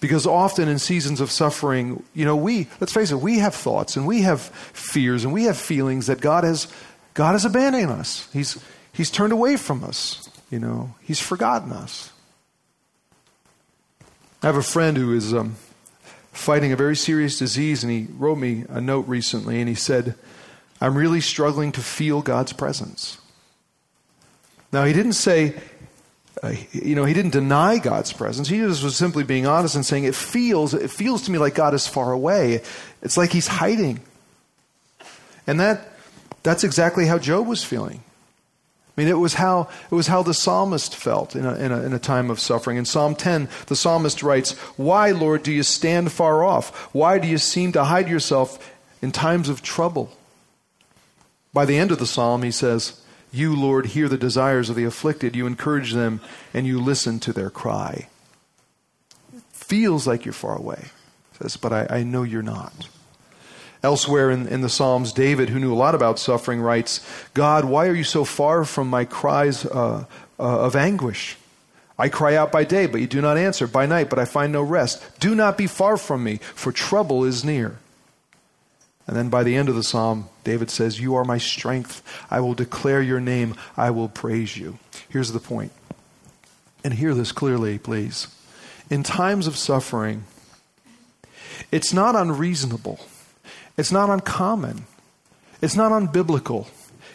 Because 0.01 0.27
often 0.27 0.69
in 0.69 0.79
seasons 0.79 1.21
of 1.21 1.31
suffering, 1.31 2.05
you 2.15 2.25
know, 2.25 2.37
we, 2.37 2.69
let's 2.79 2.93
face 2.93 3.11
it, 3.11 3.17
we 3.17 3.39
have 3.39 3.55
thoughts 3.55 3.97
and 3.97 4.07
we 4.07 4.23
have 4.23 4.43
fears 4.43 5.25
and 5.25 5.33
we 5.33 5.45
have 5.45 5.57
feelings 5.57 6.07
that 6.07 6.21
God 6.21 6.45
has, 6.45 6.69
God 7.15 7.33
has 7.33 7.45
abandoned 7.45 7.91
us. 7.91 8.29
He's, 8.33 8.63
he's 8.93 9.11
turned 9.11 9.33
away 9.33 9.57
from 9.57 9.85
us. 9.85 10.29
You 10.51 10.59
know, 10.59 10.95
He's 11.03 11.21
forgotten 11.21 11.73
us. 11.73 12.13
I 14.43 14.47
have 14.47 14.57
a 14.57 14.63
friend 14.63 14.97
who 14.97 15.13
is 15.15 15.35
um, 15.35 15.57
fighting 16.33 16.73
a 16.73 16.77
very 16.77 16.95
serious 16.95 17.39
disease, 17.39 17.83
and 17.83 17.93
he 17.93 18.07
wrote 18.17 18.39
me 18.39 18.65
a 18.69 18.81
note 18.81 19.09
recently, 19.09 19.61
and 19.61 19.69
he 19.69 19.75
said, 19.75 20.15
I'm 20.81 20.97
really 20.97 21.21
struggling 21.21 21.73
to 21.73 21.81
feel 21.81 22.23
God's 22.23 22.53
presence. 22.53 23.19
Now, 24.73 24.85
he 24.85 24.93
didn't 24.93 25.15
say, 25.15 25.57
uh, 26.43 26.53
you 26.71 26.95
know, 26.95 27.05
he 27.05 27.15
didn't 27.15 27.33
deny 27.33 27.79
God's 27.79 28.13
presence. 28.13 28.49
He 28.49 28.59
just 28.59 28.85
was 28.85 28.97
simply 28.97 29.25
being 29.25 29.47
honest 29.47 29.75
and 29.75 29.85
saying, 29.85 30.05
it 30.05 30.15
feels, 30.15 30.73
it 30.73 30.91
feels 30.91 31.23
to 31.23 31.33
me 31.33 31.39
like 31.39 31.57
God 31.57 31.75
is 31.75 31.89
far 31.89 32.13
away. 32.13 32.63
It's 33.03 33.17
like 33.17 33.33
he's 33.33 33.49
hiding. 33.49 34.01
And 35.49 35.59
that, 35.59 35.98
that's 36.49 36.65
exactly 36.65 37.05
how 37.05 37.19
Job 37.19 37.47
was 37.47 37.63
feeling. 37.63 38.03
I 38.97 39.01
mean, 39.03 39.09
it 39.09 39.19
was 39.19 39.35
how, 39.35 39.69
it 39.91 39.95
was 39.95 40.07
how 40.07 40.23
the 40.23 40.33
psalmist 40.33 40.97
felt 40.97 41.37
in 41.37 41.45
a, 41.45 41.55
in, 41.57 41.73
a, 41.73 41.83
in 41.83 41.93
a 41.93 41.99
time 41.99 42.31
of 42.31 42.41
suffering. 42.41 42.79
In 42.79 42.87
Psalm 42.87 43.15
10, 43.15 43.51
the 43.67 43.77
psalmist 43.77 44.23
writes, 44.23 44.53
Why, 44.79 45.11
Lord, 45.11 45.43
do 45.43 45.53
you 45.53 45.63
stand 45.63 46.11
far 46.11 46.43
off? 46.43 46.75
Why 46.95 47.19
do 47.19 47.29
you 47.29 47.37
seem 47.37 47.73
to 47.73 47.85
hide 47.85 48.09
yourself 48.09 48.75
in 49.03 49.13
times 49.13 49.51
of 49.51 49.61
trouble? 49.61 50.11
By 51.53 51.67
the 51.67 51.77
end 51.77 51.93
of 51.93 51.99
the 51.99 52.07
psalm, 52.07 52.43
he 52.43 52.51
says, 52.51 52.99
You, 53.31 53.55
Lord, 53.55 53.87
hear 53.87 54.09
the 54.09 54.17
desires 54.17 54.71
of 54.71 54.77
the 54.77 54.85
afflicted. 54.85 55.37
You 55.37 55.47
encourage 55.47 55.93
them 55.93 56.23
and 56.55 56.67
you 56.67 56.81
listen 56.81 57.21
to 57.21 57.33
their 57.35 57.51
cry. 57.51 58.09
It 59.37 59.43
feels 59.53 60.07
like 60.07 60.25
you're 60.25 60.33
far 60.33 60.57
away. 60.57 60.87
Says, 61.39 61.59
But 61.59 61.75
I, 61.75 61.87
I 61.91 62.03
know 62.05 62.23
you're 62.23 62.43
not. 62.43 62.89
Elsewhere 63.83 64.31
in, 64.31 64.49
in 64.49 64.61
the 64.61 64.69
Psalms, 64.69 65.13
David, 65.13 65.51
who 65.51 65.61
knew 65.61 65.73
a 65.73 65.77
lot 65.77 65.95
about 65.95 66.19
suffering, 66.19 66.61
writes, 66.61 67.07
God, 67.35 67.65
why 67.65 67.87
are 67.87 67.95
you 67.95 68.05
so 68.05 68.25
far 68.25 68.65
from 68.65 68.89
my 68.89 69.05
cries 69.05 69.65
uh, 69.65 70.05
uh, 70.39 70.61
of 70.61 70.75
anguish? 70.75 71.37
I 71.97 72.09
cry 72.09 72.35
out 72.35 72.53
by 72.53 72.65
day, 72.65 72.87
but 72.87 73.01
you 73.01 73.07
do 73.07 73.21
not 73.21 73.39
answer, 73.39 73.67
by 73.67 73.87
night, 73.87 74.11
but 74.11 74.19
I 74.19 74.25
find 74.25 74.53
no 74.53 74.63
rest. 74.63 75.05
Do 75.21 75.35
not 75.35 75.59
be 75.59 75.67
far 75.67 75.97
from 75.97 76.25
me, 76.25 76.39
for 76.55 76.73
trouble 76.73 77.25
is 77.25 77.45
near. 77.45 77.79
And 79.07 79.17
then 79.17 79.31
by 79.31 79.43
the 79.43 79.57
end 79.57 79.69
of 79.69 79.75
the 79.75 79.83
psalm, 79.83 80.29
David 80.45 80.71
says, 80.71 81.01
You 81.01 81.15
are 81.15 81.25
my 81.25 81.39
strength. 81.39 82.03
I 82.31 82.41
will 82.41 82.55
declare 82.55 83.01
your 83.01 83.21
name. 83.21 83.55
I 83.77 83.91
will 83.91 84.09
praise 84.09 84.57
you. 84.57 84.79
Here's 85.09 85.33
the 85.33 85.41
point. 85.41 85.73
And 86.85 86.95
hear 86.95 87.15
this 87.15 87.33
clearly, 87.33 87.79
please. 87.79 88.29
In 88.91 89.03
times 89.03 89.47
of 89.47 89.57
suffering, 89.57 90.25
it's 91.73 91.93
not 91.93 92.15
unreasonable 92.15 93.01
it's 93.79 93.93
not 93.93 94.11
uncommon. 94.11 94.85
It's 95.63 95.77
not 95.77 95.93
unbiblical. 95.93 96.67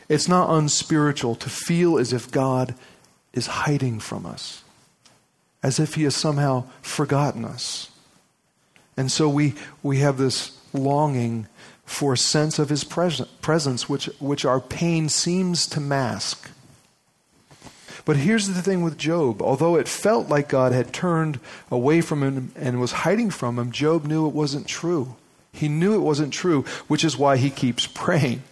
It's 0.10 0.27
not 0.27 0.50
unspiritual 0.50 1.36
to 1.36 1.50
feel 1.50 1.98
as 2.00 2.13
if 2.13 2.32
God 2.32 2.74
is 3.34 3.48
hiding 3.48 4.00
from 4.00 4.25
us, 4.25 4.63
as 5.62 5.79
if 5.79 5.96
He 5.96 6.03
has 6.03 6.15
somehow 6.15 6.65
forgotten 6.82 7.46
us. 7.46 7.89
And 8.96 9.12
so 9.12 9.27
we, 9.27 9.55
we 9.82 10.00
have 10.00 10.17
this 10.17 10.58
longing 10.74 11.48
for 11.86 12.13
a 12.13 12.17
sense 12.17 12.60
of 12.60 12.70
His 12.70 12.84
presence, 12.84 13.89
which, 13.89 14.05
which 14.20 14.46
our 14.46 14.60
pain 14.60 15.10
seems 15.10 15.67
to 15.67 15.79
mask. 15.79 16.50
But 18.05 18.17
here's 18.17 18.48
the 18.48 18.62
thing 18.62 18.84
with 18.84 18.98
Job. 18.98 19.41
Although 19.41 19.75
it 19.75 19.88
felt 19.88 20.27
like 20.27 20.50
God 20.50 20.74
had 20.74 20.93
turned 20.93 21.39
away 21.72 22.01
from 22.01 22.22
him 22.22 22.51
and 22.55 22.82
was 22.82 22.91
hiding 22.91 23.29
from 23.29 23.58
him, 23.58 23.72
Job 23.72 24.05
knew 24.05 24.27
it 24.27 24.34
wasn't 24.34 24.67
true. 24.67 25.15
He 25.54 25.70
knew 25.70 25.94
it 25.94 26.00
wasn't 26.00 26.34
true, 26.34 26.64
which 26.88 27.04
is 27.04 27.18
why 27.18 27.38
he 27.38 27.50
keeps 27.50 27.88
praying. 27.88 28.44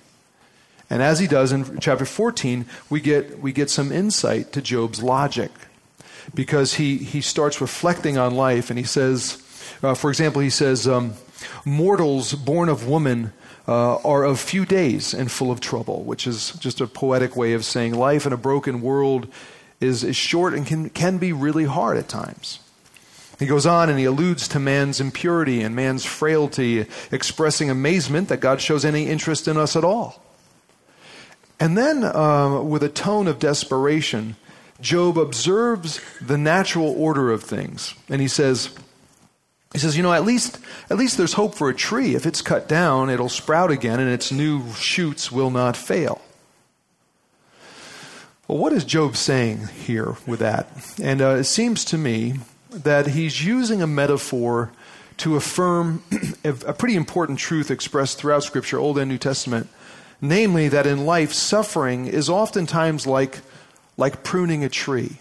And 0.89 1.01
as 1.01 1.20
he 1.20 1.27
does 1.27 1.51
in 1.51 1.79
chapter 1.79 2.05
14, 2.05 2.65
we 2.89 3.01
get, 3.01 3.39
we 3.39 3.51
get 3.51 3.70
some 3.70 3.91
insight 3.91 4.53
to 4.53 4.62
Job's 4.62 5.01
logic. 5.01 5.51
Because 6.36 6.75
he, 6.75 6.98
he 6.98 7.20
starts 7.20 7.60
reflecting 7.60 8.17
on 8.17 8.36
life 8.36 8.70
and 8.70 8.77
he 8.77 8.86
says, 8.86 9.41
uh, 9.81 9.96
for 9.96 10.10
example, 10.10 10.41
he 10.41 10.51
says, 10.51 10.88
um, 10.88 11.15
Mortals 11.65 12.34
born 12.34 12.70
of 12.70 12.88
woman 12.88 13.34
uh, 13.67 13.96
are 13.98 14.24
of 14.24 14.39
few 14.39 14.65
days 14.65 15.13
and 15.13 15.31
full 15.31 15.50
of 15.50 15.60
trouble, 15.60 16.03
which 16.03 16.27
is 16.27 16.51
just 16.53 16.81
a 16.81 16.88
poetic 16.88 17.36
way 17.36 17.53
of 17.53 17.65
saying 17.65 17.93
life 17.93 18.25
in 18.25 18.34
a 18.34 18.38
broken 18.38 18.81
world 18.81 19.27
is, 19.79 20.03
is 20.03 20.15
short 20.15 20.53
and 20.53 20.67
can, 20.67 20.89
can 20.89 21.17
be 21.17 21.34
really 21.34 21.65
hard 21.65 21.98
at 21.98 22.08
times. 22.08 22.60
He 23.41 23.48
goes 23.48 23.65
on 23.65 23.89
and 23.89 23.98
he 23.98 24.05
alludes 24.05 24.48
to 24.50 24.60
man's 24.60 25.01
impurity 25.01 25.63
and 25.63 25.75
man's 25.75 26.05
frailty, 26.05 26.86
expressing 27.12 27.71
amazement 27.71 28.29
that 28.29 28.38
God 28.38 28.62
shows 28.62 28.86
any 28.86 29.07
interest 29.07 29.48
in 29.48 29.57
us 29.57 29.75
at 29.75 29.83
all. 29.83 30.21
And 31.60 31.75
then, 31.75 32.03
uh, 32.03 32.62
with 32.62 32.83
a 32.83 32.89
tone 32.89 33.27
of 33.27 33.39
desperation, 33.39 34.36
Job 34.79 35.17
observes 35.17 36.00
the 36.21 36.38
natural 36.38 36.93
order 36.95 37.31
of 37.31 37.41
things. 37.41 37.95
And 38.10 38.21
he 38.21 38.27
says, 38.27 38.75
he 39.74 39.79
says, 39.79 39.98
you 39.98 40.03
know, 40.03 40.13
at 40.13 40.24
least, 40.24 40.60
at 40.91 40.98
least 40.98 41.17
there's 41.17 41.33
hope 41.33 41.55
for 41.55 41.67
a 41.67 41.75
tree. 41.75 42.13
If 42.13 42.27
it's 42.27 42.43
cut 42.43 42.69
down, 42.69 43.10
it'll 43.10 43.27
sprout 43.27 43.71
again 43.71 44.00
and 44.00 44.12
its 44.12 44.31
new 44.31 44.71
shoots 44.74 45.31
will 45.31 45.50
not 45.50 45.75
fail. 45.75 46.21
Well, 48.48 48.60
what 48.60 48.71
is 48.71 48.86
Job 48.86 49.17
saying 49.17 49.65
here 49.65 50.15
with 50.27 50.41
that? 50.41 50.69
And 51.01 51.24
uh, 51.24 51.38
it 51.38 51.45
seems 51.45 51.83
to 51.86 51.98
me 51.98 52.36
that 52.71 53.07
he's 53.07 53.43
using 53.43 53.81
a 53.81 53.87
metaphor 53.87 54.71
to 55.17 55.35
affirm 55.35 56.03
a 56.43 56.73
pretty 56.73 56.95
important 56.95 57.37
truth 57.37 57.69
expressed 57.69 58.17
throughout 58.17 58.43
Scripture, 58.43 58.79
Old 58.79 58.97
and 58.97 59.09
New 59.09 59.17
Testament, 59.17 59.67
namely 60.19 60.67
that 60.69 60.87
in 60.87 61.05
life, 61.05 61.33
suffering 61.33 62.07
is 62.07 62.29
oftentimes 62.29 63.05
like, 63.05 63.39
like 63.97 64.23
pruning 64.23 64.63
a 64.63 64.69
tree. 64.69 65.19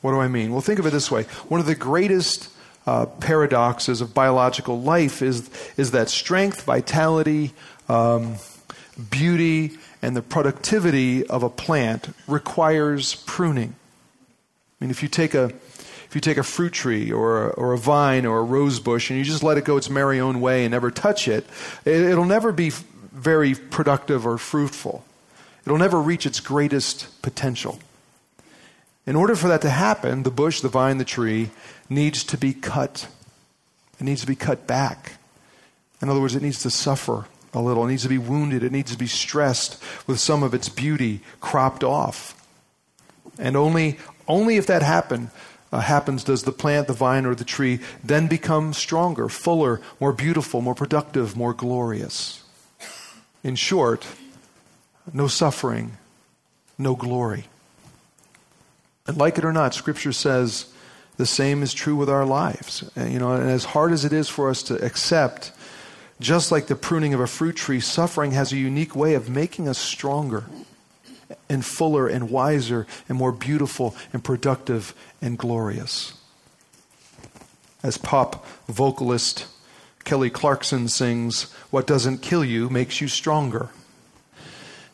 What 0.00 0.12
do 0.12 0.20
I 0.20 0.28
mean? 0.28 0.50
Well, 0.50 0.62
think 0.62 0.78
of 0.78 0.86
it 0.86 0.90
this 0.90 1.10
way 1.10 1.24
one 1.48 1.60
of 1.60 1.66
the 1.66 1.74
greatest 1.74 2.50
uh, 2.86 3.06
paradoxes 3.06 4.00
of 4.00 4.14
biological 4.14 4.80
life 4.80 5.20
is, 5.20 5.50
is 5.76 5.90
that 5.90 6.08
strength, 6.08 6.62
vitality, 6.62 7.52
um, 7.88 8.36
beauty, 9.10 9.72
and 10.02 10.16
the 10.16 10.22
productivity 10.22 11.26
of 11.26 11.42
a 11.42 11.50
plant 11.50 12.14
requires 12.26 13.16
pruning. 13.26 13.74
I 14.80 14.84
mean, 14.84 14.90
if 14.90 15.02
you 15.02 15.08
take 15.08 15.34
a 15.34 15.52
if 16.10 16.16
you 16.16 16.20
take 16.20 16.38
a 16.38 16.42
fruit 16.42 16.72
tree 16.72 17.12
or 17.12 17.46
a, 17.46 17.48
or 17.50 17.72
a 17.72 17.78
vine 17.78 18.26
or 18.26 18.40
a 18.40 18.42
rose 18.42 18.80
bush 18.80 19.10
and 19.10 19.18
you 19.20 19.24
just 19.24 19.44
let 19.44 19.56
it 19.56 19.64
go 19.64 19.76
its 19.76 19.88
merry 19.88 20.18
own 20.18 20.40
way 20.40 20.64
and 20.64 20.72
never 20.72 20.90
touch 20.90 21.28
it, 21.28 21.46
it 21.84 22.00
it'll 22.00 22.24
never 22.24 22.50
be 22.50 22.72
very 23.12 23.54
productive 23.54 24.26
or 24.26 24.36
fruitful. 24.36 25.04
It'll 25.64 25.78
never 25.78 26.00
reach 26.00 26.26
its 26.26 26.40
greatest 26.40 27.22
potential. 27.22 27.78
In 29.06 29.14
order 29.14 29.36
for 29.36 29.46
that 29.46 29.62
to 29.62 29.70
happen, 29.70 30.24
the 30.24 30.32
bush, 30.32 30.60
the 30.60 30.68
vine, 30.68 30.98
the 30.98 31.04
tree 31.04 31.50
needs 31.88 32.24
to 32.24 32.36
be 32.36 32.54
cut. 32.54 33.06
It 34.00 34.02
needs 34.02 34.22
to 34.22 34.26
be 34.26 34.34
cut 34.34 34.66
back. 34.66 35.12
In 36.02 36.08
other 36.08 36.20
words, 36.20 36.34
it 36.34 36.42
needs 36.42 36.60
to 36.62 36.70
suffer 36.70 37.26
a 37.54 37.62
little. 37.62 37.84
It 37.84 37.90
needs 37.90 38.02
to 38.02 38.08
be 38.08 38.18
wounded. 38.18 38.64
It 38.64 38.72
needs 38.72 38.90
to 38.90 38.98
be 38.98 39.06
stressed 39.06 39.80
with 40.08 40.18
some 40.18 40.42
of 40.42 40.54
its 40.54 40.68
beauty 40.68 41.20
cropped 41.40 41.84
off. 41.84 42.34
And 43.38 43.56
only, 43.56 43.98
only 44.26 44.56
if 44.56 44.66
that 44.66 44.82
happened 44.82 45.30
uh, 45.72 45.80
happens 45.80 46.24
does 46.24 46.42
the 46.42 46.52
plant, 46.52 46.86
the 46.86 46.92
vine, 46.92 47.24
or 47.24 47.34
the 47.34 47.44
tree 47.44 47.80
then 48.02 48.26
become 48.26 48.72
stronger, 48.72 49.28
fuller, 49.28 49.80
more 50.00 50.12
beautiful, 50.12 50.60
more 50.60 50.74
productive, 50.74 51.36
more 51.36 51.54
glorious. 51.54 52.42
In 53.44 53.54
short, 53.54 54.06
no 55.12 55.28
suffering, 55.28 55.92
no 56.76 56.94
glory. 56.94 57.44
And 59.06 59.16
like 59.16 59.38
it 59.38 59.44
or 59.44 59.52
not, 59.52 59.74
Scripture 59.74 60.12
says 60.12 60.72
the 61.16 61.26
same 61.26 61.62
is 61.62 61.72
true 61.72 61.96
with 61.96 62.08
our 62.08 62.24
lives. 62.24 62.90
You 62.96 63.18
know, 63.18 63.32
and 63.32 63.48
as 63.48 63.64
hard 63.66 63.92
as 63.92 64.04
it 64.04 64.12
is 64.12 64.28
for 64.28 64.50
us 64.50 64.62
to 64.64 64.84
accept, 64.84 65.52
just 66.20 66.50
like 66.52 66.66
the 66.66 66.76
pruning 66.76 67.14
of 67.14 67.20
a 67.20 67.26
fruit 67.26 67.56
tree, 67.56 67.80
suffering 67.80 68.32
has 68.32 68.52
a 68.52 68.56
unique 68.56 68.96
way 68.96 69.14
of 69.14 69.30
making 69.30 69.68
us 69.68 69.78
stronger 69.78 70.44
and 71.48 71.64
fuller 71.64 72.06
and 72.06 72.30
wiser 72.30 72.86
and 73.08 73.16
more 73.16 73.32
beautiful 73.32 73.94
and 74.12 74.22
productive 74.22 74.94
and 75.20 75.38
glorious. 75.38 76.14
As 77.82 77.98
pop 77.98 78.46
vocalist 78.68 79.46
Kelly 80.04 80.30
Clarkson 80.30 80.88
sings, 80.88 81.52
What 81.70 81.86
doesn't 81.86 82.18
kill 82.18 82.44
you 82.44 82.68
makes 82.68 83.00
you 83.00 83.08
stronger. 83.08 83.70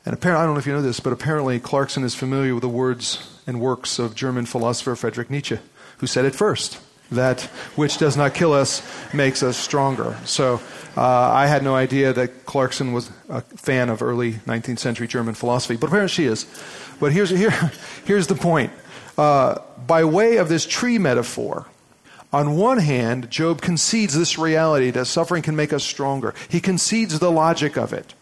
And 0.05 0.15
apparently, 0.15 0.43
I 0.43 0.47
don't 0.47 0.55
know 0.55 0.61
if 0.61 0.67
you 0.67 0.73
know 0.73 0.83
this, 0.83 1.01
but 1.01 1.13
apparently 1.13 1.59
Clarkson 1.59 2.05
is 2.05 2.15
familiar 2.15 2.55
with 2.55 2.63
the 2.63 2.69
words 2.69 3.41
and 3.47 3.61
works 3.61 3.99
of 3.99 4.15
German 4.15 4.47
philosopher 4.47 4.95
Friedrich 4.95 5.31
Nietzsche, 5.31 5.59
who 5.99 6.07
said 6.07 6.25
it 6.25 6.35
first 6.35 6.79
that 7.11 7.43
which 7.77 7.99
does 7.99 8.17
not 8.17 8.35
kill 8.35 8.53
us 8.53 8.83
makes 9.15 9.43
us 9.43 9.57
stronger. 9.57 10.17
So 10.25 10.61
uh, 10.97 11.03
I 11.03 11.47
had 11.47 11.63
no 11.63 11.75
idea 11.75 12.13
that 12.13 12.47
Clarkson 12.47 12.93
was 12.93 13.11
a 13.29 13.43
fan 13.43 13.89
of 13.91 14.03
early 14.03 14.33
19th 14.33 14.79
century 14.79 15.07
German 15.07 15.35
philosophy, 15.35 15.77
but 15.77 15.89
apparently 15.89 16.09
she 16.09 16.25
is. 16.25 16.47
But 16.99 17.13
here's, 17.13 17.31
here, 17.31 17.51
here's 18.05 18.27
the 18.27 18.35
point. 18.35 18.73
Uh, 19.17 19.61
by 19.87 20.05
way 20.05 20.37
of 20.37 20.49
this 20.49 20.67
tree 20.67 20.99
metaphor, 20.99 21.67
on 22.33 22.57
one 22.57 22.79
hand, 22.79 23.31
Job 23.31 23.63
concedes 23.63 24.17
this 24.17 24.37
reality 24.37 24.91
that 24.91 25.07
suffering 25.07 25.43
can 25.43 25.57
make 25.57 25.73
us 25.73 25.85
stronger. 25.85 26.35
He 26.49 26.61
concedes 26.61 27.19
the 27.19 27.31
logic 27.31 27.77
of 27.79 27.93
it. 27.93 28.15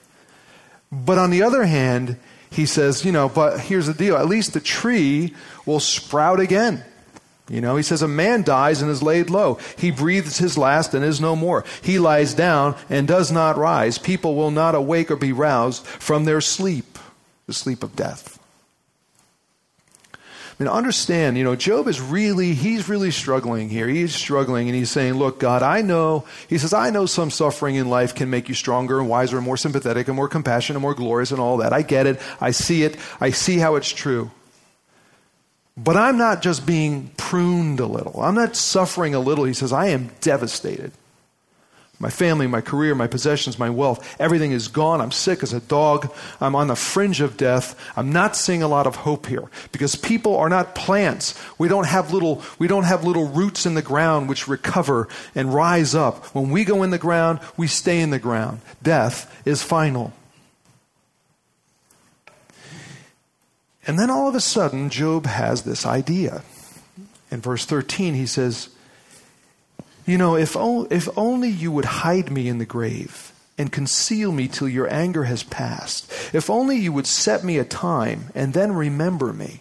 But 0.93 1.19
on 1.19 1.31
the 1.31 1.43
other 1.43 1.64
hand, 1.64 2.17
he 2.50 2.67
says, 2.67 3.05
you 3.05 3.11
know, 3.11 3.29
but 3.29 3.59
here's 3.59 3.87
the 3.87 3.95
deal 3.95 4.17
at 4.17 4.29
least 4.29 4.53
the 4.53 4.61
tree 4.61 5.35
will 5.67 5.81
sprout 5.81 6.38
again. 6.38 6.85
You 7.49 7.61
know, 7.61 7.77
he 7.77 7.83
says, 7.83 8.01
A 8.01 8.09
man 8.09 8.43
dies 8.43 8.81
and 8.81 8.91
is 8.91 9.03
laid 9.03 9.29
low. 9.29 9.59
He 9.77 9.91
breathes 9.91 10.39
his 10.39 10.57
last 10.57 10.95
and 10.95 11.05
is 11.05 11.21
no 11.21 11.37
more. 11.37 11.65
He 11.83 11.99
lies 11.99 12.33
down 12.33 12.77
and 12.89 13.07
does 13.07 13.31
not 13.31 13.59
rise. 13.59 13.99
People 13.99 14.35
will 14.35 14.51
not 14.51 14.75
awake 14.75 15.11
or 15.11 15.17
be 15.17 15.33
roused 15.33 15.87
from 15.87 16.25
their 16.25 16.41
sleep, 16.41 16.99
the 17.47 17.53
sleep 17.53 17.83
of 17.83 17.95
death. 17.97 18.39
I 20.15 20.63
mean, 20.63 20.71
understand, 20.71 21.37
you 21.37 21.43
know, 21.43 21.57
Job 21.57 21.89
is 21.89 22.01
really, 22.01 22.55
he's 22.55 22.89
really 22.89 23.11
struggling 23.11 23.69
here. 23.69 23.89
He's 23.89 24.15
struggling 24.15 24.69
and 24.69 24.77
he's 24.77 24.91
saying, 24.91 25.15
Look, 25.15 25.39
God, 25.41 25.63
I 25.63 25.83
know, 25.83 26.25
he 26.49 26.57
says, 26.57 26.73
I 26.73 26.91
know 26.91 27.05
some 27.05 27.31
suffering 27.31 27.75
in 27.75 27.91
life 27.91 28.15
can 28.15 28.31
make 28.31 28.49
you 28.49 28.55
stronger 28.55 29.01
and 29.01 29.09
wiser 29.09 29.37
and 29.37 29.45
more 29.45 29.57
sympathetic 29.57 30.07
and 30.07 30.17
more 30.17 30.29
compassionate 30.29 30.77
and 30.77 30.83
more 30.83 30.95
glorious 30.95 31.33
and 31.33 31.41
all 31.41 31.59
that. 31.59 31.75
I 31.75 31.83
get 31.83 32.07
it. 32.07 32.23
I 32.41 32.53
see 32.53 32.85
it. 32.85 32.97
I 33.21 33.31
see 33.31 33.59
how 33.59 33.75
it's 33.75 33.91
true. 33.91 34.31
But 35.76 35.97
I'm 35.97 36.16
not 36.16 36.40
just 36.40 36.66
being 36.66 37.11
pruned 37.16 37.81
a 37.81 37.87
little. 37.87 38.21
I'm 38.23 38.37
not 38.37 38.54
suffering 38.54 39.14
a 39.14 39.21
little. 39.21 39.45
He 39.45 39.54
says, 39.54 39.73
I 39.73 39.88
am 39.88 40.11
devastated. 40.21 40.93
My 42.00 42.11
family, 42.11 42.47
my 42.49 42.61
career, 42.61 42.95
my 42.95 43.07
possessions, 43.07 43.59
my 43.59 43.71
wealth, 43.71 44.16
everything 44.21 44.50
is 44.50 44.69
gone. 44.69 45.00
I'm 45.00 45.12
sick 45.12 45.43
as 45.43 45.52
a 45.52 45.61
dog. 45.61 46.12
I'm 46.40 46.57
on 46.57 46.66
the 46.66 46.76
fringe 46.76 47.21
of 47.21 47.37
death. 47.37 47.81
I'm 47.97 48.12
not 48.12 48.37
seeing 48.37 48.62
a 48.62 48.69
lot 48.69 48.87
of 48.87 48.97
hope 48.97 49.26
here 49.26 49.49
because 49.71 49.95
people 49.95 50.37
are 50.37 50.49
not 50.49 50.75
plants. 50.75 51.40
We 51.57 51.69
don't 51.69 51.87
have 51.87 52.12
little, 52.12 52.43
we 52.59 52.66
don't 52.66 52.85
have 52.85 53.04
little 53.04 53.28
roots 53.28 53.64
in 53.64 53.75
the 53.75 53.83
ground 53.83 54.28
which 54.28 54.49
recover 54.49 55.09
and 55.37 55.54
rise 55.54 55.95
up. 55.95 56.26
When 56.35 56.50
we 56.50 56.64
go 56.64 56.83
in 56.83 56.90
the 56.90 56.99
ground, 56.99 57.38
we 57.57 57.69
stay 57.69 58.00
in 58.00 58.11
the 58.11 58.19
ground. 58.19 58.61
Death 58.83 59.43
is 59.47 59.62
final. 59.62 60.12
And 63.87 63.99
then 63.99 64.11
all 64.11 64.29
of 64.29 64.35
a 64.35 64.41
sudden, 64.41 64.88
Job 64.91 65.26
has 65.26 65.62
this 65.62 65.85
idea. 65.85 66.43
In 67.31 67.41
verse 67.41 67.64
13, 67.64 68.14
he 68.14 68.26
says, 68.26 68.69
You 70.07 70.17
know, 70.19 70.37
if, 70.37 70.57
o- 70.57 70.87
if 70.90 71.09
only 71.16 71.51
you 71.51 71.70
would 71.73 71.85
hide 71.85 72.31
me 72.31 72.49
in 72.49 72.59
the 72.59 72.64
grave 72.64 73.33
and 73.59 73.70
conceal 73.70 74.33
me 74.33 74.49
till 74.49 74.68
your 74.68 74.92
anger 74.92 75.25
has 75.25 75.42
passed. 75.42 76.11
If 76.33 76.51
only 76.51 76.77
you 76.77 76.92
would 76.92 77.07
set 77.07 77.44
me 77.44 77.59
a 77.59 77.64
time 77.64 78.31
and 78.35 78.53
then 78.53 78.73
remember 78.73 79.33
me. 79.33 79.61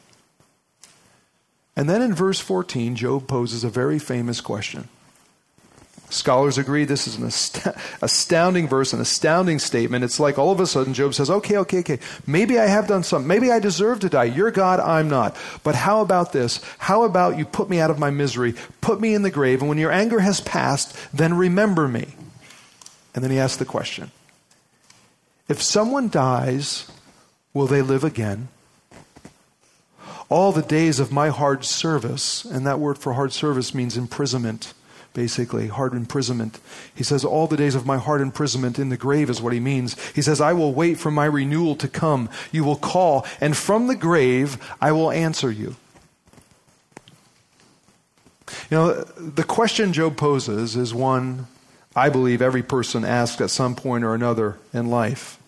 And 1.75 1.89
then 1.89 2.01
in 2.01 2.13
verse 2.13 2.39
14, 2.39 2.95
Job 2.95 3.27
poses 3.27 3.63
a 3.63 3.69
very 3.69 3.99
famous 3.99 4.41
question. 4.41 4.89
Scholars 6.13 6.59
agree 6.59 6.85
this 6.85 7.07
is 7.07 7.15
an 7.15 7.25
ast- 7.25 7.67
astounding 8.01 8.67
verse, 8.67 8.93
an 8.93 9.01
astounding 9.01 9.57
statement. 9.57 10.03
It's 10.03 10.19
like 10.19 10.37
all 10.37 10.51
of 10.51 10.59
a 10.59 10.67
sudden 10.67 10.93
Job 10.93 11.15
says, 11.15 11.29
okay, 11.29 11.57
okay, 11.57 11.79
okay, 11.79 11.99
maybe 12.27 12.59
I 12.59 12.67
have 12.67 12.87
done 12.87 13.03
something. 13.03 13.27
Maybe 13.27 13.51
I 13.51 13.59
deserve 13.59 13.99
to 14.01 14.09
die. 14.09 14.25
You're 14.25 14.51
God, 14.51 14.79
I'm 14.79 15.09
not. 15.09 15.35
But 15.63 15.73
how 15.73 16.01
about 16.01 16.31
this? 16.31 16.61
How 16.77 17.03
about 17.03 17.39
you 17.39 17.45
put 17.45 17.67
me 17.67 17.79
out 17.79 17.89
of 17.89 17.97
my 17.97 18.11
misery, 18.11 18.53
put 18.79 19.01
me 19.01 19.15
in 19.15 19.23
the 19.23 19.31
grave, 19.31 19.61
and 19.61 19.69
when 19.69 19.79
your 19.79 19.91
anger 19.91 20.19
has 20.19 20.39
passed, 20.39 20.95
then 21.11 21.33
remember 21.33 21.87
me? 21.87 22.15
And 23.15 23.23
then 23.23 23.31
he 23.31 23.39
asks 23.39 23.57
the 23.57 23.65
question 23.65 24.11
If 25.47 25.63
someone 25.63 26.09
dies, 26.09 26.91
will 27.55 27.67
they 27.67 27.81
live 27.81 28.03
again? 28.03 28.49
All 30.29 30.51
the 30.51 30.61
days 30.61 30.99
of 30.99 31.11
my 31.11 31.29
hard 31.29 31.65
service, 31.65 32.45
and 32.45 32.67
that 32.67 32.79
word 32.79 32.99
for 32.99 33.13
hard 33.13 33.33
service 33.33 33.73
means 33.73 33.97
imprisonment 33.97 34.73
basically, 35.13 35.67
hard 35.67 35.93
imprisonment. 35.93 36.59
He 36.93 37.03
says, 37.03 37.23
All 37.23 37.47
the 37.47 37.57
days 37.57 37.75
of 37.75 37.85
my 37.85 37.97
hard 37.97 38.21
imprisonment 38.21 38.79
in 38.79 38.89
the 38.89 38.97
grave 38.97 39.29
is 39.29 39.41
what 39.41 39.53
he 39.53 39.59
means. 39.59 39.99
He 40.11 40.21
says, 40.21 40.41
I 40.41 40.53
will 40.53 40.73
wait 40.73 40.97
for 40.97 41.11
my 41.11 41.25
renewal 41.25 41.75
to 41.77 41.87
come. 41.87 42.29
You 42.51 42.63
will 42.63 42.75
call, 42.75 43.25
and 43.39 43.55
from 43.55 43.87
the 43.87 43.95
grave 43.95 44.57
I 44.81 44.91
will 44.91 45.11
answer 45.11 45.51
you. 45.51 45.75
You 48.69 48.77
know, 48.77 49.03
the 49.03 49.43
question 49.43 49.93
Job 49.93 50.17
poses 50.17 50.75
is 50.75 50.93
one 50.93 51.47
I 51.95 52.09
believe 52.09 52.41
every 52.41 52.63
person 52.63 53.05
asks 53.05 53.39
at 53.39 53.51
some 53.51 53.75
point 53.75 54.03
or 54.03 54.15
another 54.15 54.57
in 54.73 54.89
life. 54.89 55.39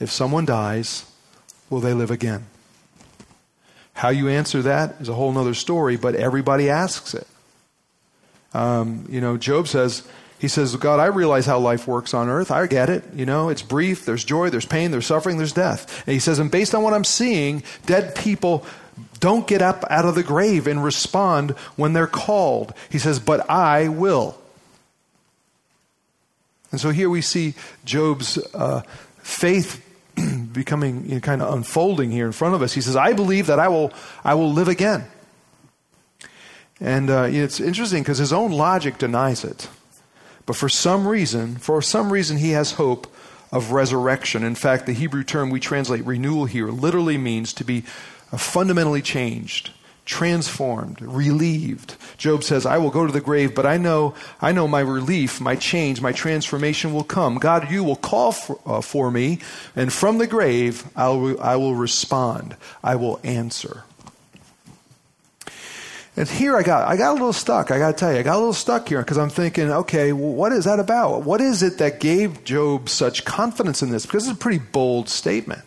If 0.00 0.10
someone 0.10 0.44
dies, 0.44 1.04
will 1.70 1.80
they 1.80 1.94
live 1.94 2.10
again? 2.10 2.46
How 3.94 4.10
you 4.10 4.28
answer 4.28 4.62
that 4.62 4.96
is 5.00 5.08
a 5.08 5.14
whole 5.14 5.36
other 5.36 5.54
story, 5.54 5.96
but 5.96 6.14
everybody 6.14 6.70
asks 6.70 7.14
it. 7.14 7.26
Um, 8.58 9.06
you 9.08 9.20
know, 9.20 9.36
Job 9.36 9.68
says, 9.68 10.02
he 10.40 10.48
says, 10.48 10.74
God, 10.74 10.98
I 10.98 11.06
realize 11.06 11.46
how 11.46 11.60
life 11.60 11.86
works 11.86 12.12
on 12.12 12.28
earth. 12.28 12.50
I 12.50 12.66
get 12.66 12.90
it. 12.90 13.04
You 13.14 13.24
know, 13.24 13.50
it's 13.50 13.62
brief. 13.62 14.04
There's 14.04 14.24
joy, 14.24 14.50
there's 14.50 14.66
pain, 14.66 14.90
there's 14.90 15.06
suffering, 15.06 15.36
there's 15.36 15.52
death. 15.52 16.02
And 16.06 16.12
he 16.14 16.18
says, 16.18 16.40
and 16.40 16.50
based 16.50 16.74
on 16.74 16.82
what 16.82 16.92
I'm 16.92 17.04
seeing, 17.04 17.62
dead 17.86 18.16
people 18.16 18.66
don't 19.20 19.46
get 19.46 19.62
up 19.62 19.84
out 19.88 20.06
of 20.06 20.16
the 20.16 20.24
grave 20.24 20.66
and 20.66 20.82
respond 20.82 21.52
when 21.76 21.92
they're 21.92 22.08
called. 22.08 22.74
He 22.90 22.98
says, 22.98 23.20
but 23.20 23.48
I 23.48 23.88
will. 23.88 24.36
And 26.72 26.80
so 26.80 26.90
here 26.90 27.08
we 27.08 27.20
see 27.20 27.54
Job's 27.84 28.38
uh, 28.54 28.82
faith 29.18 29.84
becoming 30.52 31.06
you 31.06 31.14
know, 31.14 31.20
kind 31.20 31.42
of 31.42 31.54
unfolding 31.54 32.10
here 32.10 32.26
in 32.26 32.32
front 32.32 32.56
of 32.56 32.62
us. 32.62 32.72
He 32.72 32.80
says, 32.80 32.96
I 32.96 33.12
believe 33.12 33.46
that 33.46 33.60
I 33.60 33.68
will, 33.68 33.92
I 34.24 34.34
will 34.34 34.52
live 34.52 34.68
again. 34.68 35.06
And 36.80 37.10
uh, 37.10 37.26
it's 37.28 37.60
interesting 37.60 38.02
because 38.02 38.18
his 38.18 38.32
own 38.32 38.52
logic 38.52 38.98
denies 38.98 39.44
it. 39.44 39.68
But 40.46 40.56
for 40.56 40.68
some 40.68 41.06
reason, 41.06 41.56
for 41.56 41.82
some 41.82 42.12
reason, 42.12 42.38
he 42.38 42.50
has 42.52 42.72
hope 42.72 43.06
of 43.50 43.72
resurrection. 43.72 44.44
In 44.44 44.54
fact, 44.54 44.86
the 44.86 44.92
Hebrew 44.92 45.24
term 45.24 45.50
we 45.50 45.60
translate 45.60 46.06
renewal 46.06 46.46
here 46.46 46.68
literally 46.68 47.18
means 47.18 47.52
to 47.54 47.64
be 47.64 47.84
uh, 48.32 48.36
fundamentally 48.36 49.02
changed, 49.02 49.72
transformed, 50.04 51.02
relieved. 51.02 51.96
Job 52.16 52.44
says, 52.44 52.64
"I 52.64 52.78
will 52.78 52.90
go 52.90 53.06
to 53.06 53.12
the 53.12 53.20
grave, 53.20 53.54
but 53.54 53.66
I 53.66 53.76
know, 53.76 54.14
I 54.40 54.52
know 54.52 54.68
my 54.68 54.80
relief, 54.80 55.40
my 55.40 55.56
change, 55.56 56.00
my 56.00 56.12
transformation 56.12 56.94
will 56.94 57.04
come. 57.04 57.38
God, 57.38 57.70
you 57.70 57.82
will 57.82 57.96
call 57.96 58.32
for, 58.32 58.60
uh, 58.64 58.80
for 58.80 59.10
me, 59.10 59.40
and 59.74 59.92
from 59.92 60.18
the 60.18 60.26
grave, 60.26 60.84
I 60.94 61.08
will, 61.08 61.40
I 61.40 61.56
will 61.56 61.74
respond. 61.74 62.56
I 62.84 62.96
will 62.96 63.18
answer." 63.24 63.84
And 66.18 66.28
here 66.28 66.56
I 66.56 66.64
got, 66.64 66.88
I 66.88 66.96
got 66.96 67.10
a 67.10 67.12
little 67.12 67.32
stuck. 67.32 67.70
I 67.70 67.78
got 67.78 67.92
to 67.92 67.96
tell 67.96 68.12
you, 68.12 68.18
I 68.18 68.24
got 68.24 68.34
a 68.34 68.38
little 68.38 68.52
stuck 68.52 68.88
here 68.88 68.98
because 68.98 69.18
I'm 69.18 69.30
thinking, 69.30 69.70
okay, 69.70 70.12
well, 70.12 70.32
what 70.32 70.50
is 70.50 70.64
that 70.64 70.80
about? 70.80 71.22
What 71.22 71.40
is 71.40 71.62
it 71.62 71.78
that 71.78 72.00
gave 72.00 72.42
Job 72.42 72.88
such 72.88 73.24
confidence 73.24 73.82
in 73.82 73.90
this? 73.90 74.04
Because 74.04 74.26
it's 74.26 74.36
a 74.36 74.40
pretty 74.40 74.58
bold 74.58 75.08
statement. 75.08 75.62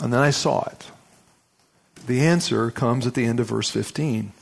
And 0.00 0.12
then 0.12 0.20
I 0.20 0.28
saw 0.28 0.68
it. 0.68 0.90
The 2.06 2.20
answer 2.20 2.70
comes 2.70 3.06
at 3.06 3.14
the 3.14 3.24
end 3.24 3.40
of 3.40 3.48
verse 3.48 3.70
15. 3.70 4.32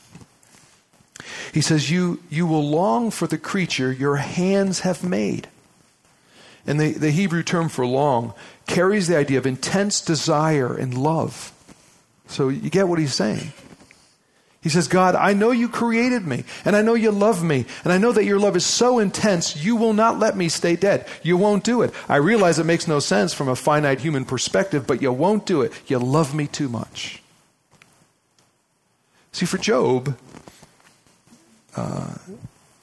He 1.53 1.61
says, 1.61 1.89
You, 1.89 2.21
you 2.29 2.49
will 2.49 2.69
long 2.69 3.13
for 3.13 3.29
the 3.29 3.39
creature 3.39 3.93
your 3.93 4.17
hands 4.17 4.81
have 4.81 5.05
made. 5.05 5.47
And 6.67 6.81
the, 6.81 6.95
the 6.95 7.13
Hebrew 7.13 7.45
term 7.45 7.69
for 7.69 7.87
long 7.87 8.35
carries 8.67 9.07
the 9.07 9.17
idea 9.17 9.39
of 9.39 9.47
intense 9.47 10.01
desire 10.01 10.75
and 10.75 10.99
love. 10.99 11.53
So 12.27 12.49
you 12.49 12.71
get 12.71 12.89
what 12.89 12.99
he's 12.99 13.15
saying. 13.15 13.53
He 14.67 14.71
says, 14.71 14.89
God, 14.89 15.15
I 15.15 15.33
know 15.33 15.53
you 15.53 15.69
created 15.69 16.27
me, 16.27 16.43
and 16.65 16.75
I 16.75 16.83
know 16.83 16.95
you 16.95 17.13
love 17.13 17.41
me, 17.41 17.67
and 17.85 17.93
I 17.93 17.99
know 17.99 18.11
that 18.11 18.25
your 18.25 18.41
love 18.41 18.57
is 18.57 18.67
so 18.67 18.99
intense, 18.99 19.55
you 19.55 19.77
will 19.77 19.93
not 19.93 20.19
let 20.19 20.37
me 20.37 20.49
stay 20.49 20.75
dead. 20.75 21.07
You 21.23 21.37
won't 21.37 21.63
do 21.63 21.83
it. 21.83 21.95
I 22.09 22.17
realize 22.17 22.59
it 22.59 22.67
makes 22.67 22.89
no 22.89 22.99
sense 22.99 23.33
from 23.33 23.49
a 23.49 23.55
finite 23.55 24.01
human 24.01 24.25
perspective, 24.25 24.85
but 24.85 25.01
you 25.01 25.13
won't 25.13 25.47
do 25.47 25.63
it. 25.63 25.73
You 25.87 26.01
love 26.01 26.35
me 26.35 26.49
too 26.49 26.69
much. 26.69 27.23
See, 29.31 29.47
for 29.47 29.57
Job, 29.57 30.19
uh, 31.77 32.15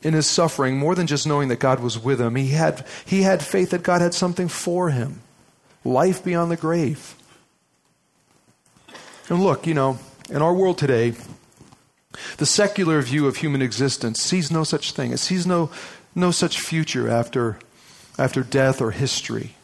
in 0.03 0.13
his 0.13 0.25
suffering, 0.25 0.77
more 0.77 0.95
than 0.95 1.05
just 1.05 1.27
knowing 1.27 1.49
that 1.49 1.59
God 1.59 1.81
was 1.81 1.99
with 1.99 2.21
him, 2.21 2.35
he 2.35 2.47
had, 2.51 2.87
he 3.03 3.23
had 3.23 3.43
faith 3.43 3.71
that 3.71 3.83
God 3.83 3.99
had 3.99 4.13
something 4.13 4.47
for 4.47 4.89
him 4.89 5.19
life 5.83 6.23
beyond 6.23 6.49
the 6.49 6.55
grave. 6.55 7.15
And 9.27 9.43
look, 9.43 9.67
you 9.67 9.73
know, 9.73 9.99
in 10.29 10.41
our 10.41 10.53
world 10.53 10.77
today, 10.77 11.15
the 12.37 12.45
secular 12.45 13.01
view 13.01 13.27
of 13.27 13.37
human 13.37 13.61
existence 13.61 14.21
sees 14.21 14.51
no 14.51 14.63
such 14.63 14.91
thing. 14.91 15.11
It 15.11 15.19
sees 15.19 15.45
no, 15.45 15.69
no 16.15 16.31
such 16.31 16.59
future 16.59 17.09
after, 17.09 17.59
after 18.17 18.43
death 18.43 18.81
or 18.81 18.91
history. 18.91 19.55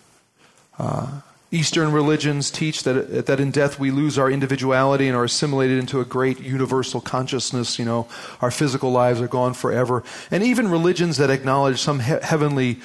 Uh, 0.78 1.22
Eastern 1.52 1.92
religions 1.92 2.52
teach 2.52 2.84
that, 2.84 3.26
that 3.26 3.40
in 3.40 3.50
death 3.50 3.80
we 3.80 3.90
lose 3.90 4.20
our 4.20 4.30
individuality 4.30 5.08
and 5.08 5.18
are 5.18 5.24
assimilated 5.24 5.80
into 5.80 6.00
a 6.00 6.06
great 6.06 6.40
universal 6.40 7.02
consciousness. 7.02 7.80
You 7.80 7.86
know, 7.86 8.08
our 8.40 8.52
physical 8.52 8.92
lives 8.92 9.20
are 9.20 9.28
gone 9.28 9.56
forever. 9.56 10.04
And 10.30 10.44
even 10.44 10.70
religions 10.70 11.18
that 11.18 11.32
acknowledge 11.32 11.80
some 11.82 12.02
he- 12.02 12.18
heavenly 12.22 12.80